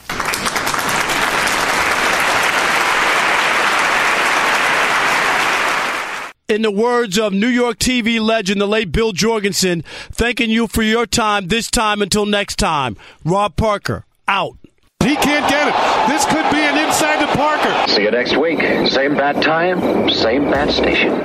In 6.51 6.63
the 6.63 6.71
words 6.71 7.19
of 7.19 7.33
New 7.33 7.49
York 7.49 7.79
TV 7.79 8.21
legend, 8.21 8.61
the 8.61 8.67
late 8.67 8.91
Bill 8.91 9.13
Jorgensen, 9.13 9.83
thanking 10.11 10.51
you 10.51 10.67
for 10.67 10.83
your 10.83 11.07
time 11.07 11.47
this 11.47 11.71
time 11.71 12.03
until 12.03 12.27
next 12.27 12.57
time. 12.57 12.97
Rob 13.25 13.57
Parker, 13.57 14.05
out. 14.27 14.57
He 15.03 15.15
can't 15.17 15.49
get 15.49 15.69
it. 15.69 16.09
This 16.11 16.25
could 16.27 16.51
be 16.51 16.59
an 16.59 16.77
inside 16.77 17.25
to 17.25 17.37
Parker. 17.37 17.93
See 17.93 18.03
you 18.03 18.11
next 18.11 18.37
week. 18.37 18.61
Same 18.89 19.15
bat 19.15 19.43
time, 19.43 20.11
same 20.11 20.51
bat 20.51 20.71
station. 20.71 21.25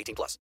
18 0.00 0.14
plus. 0.14 0.38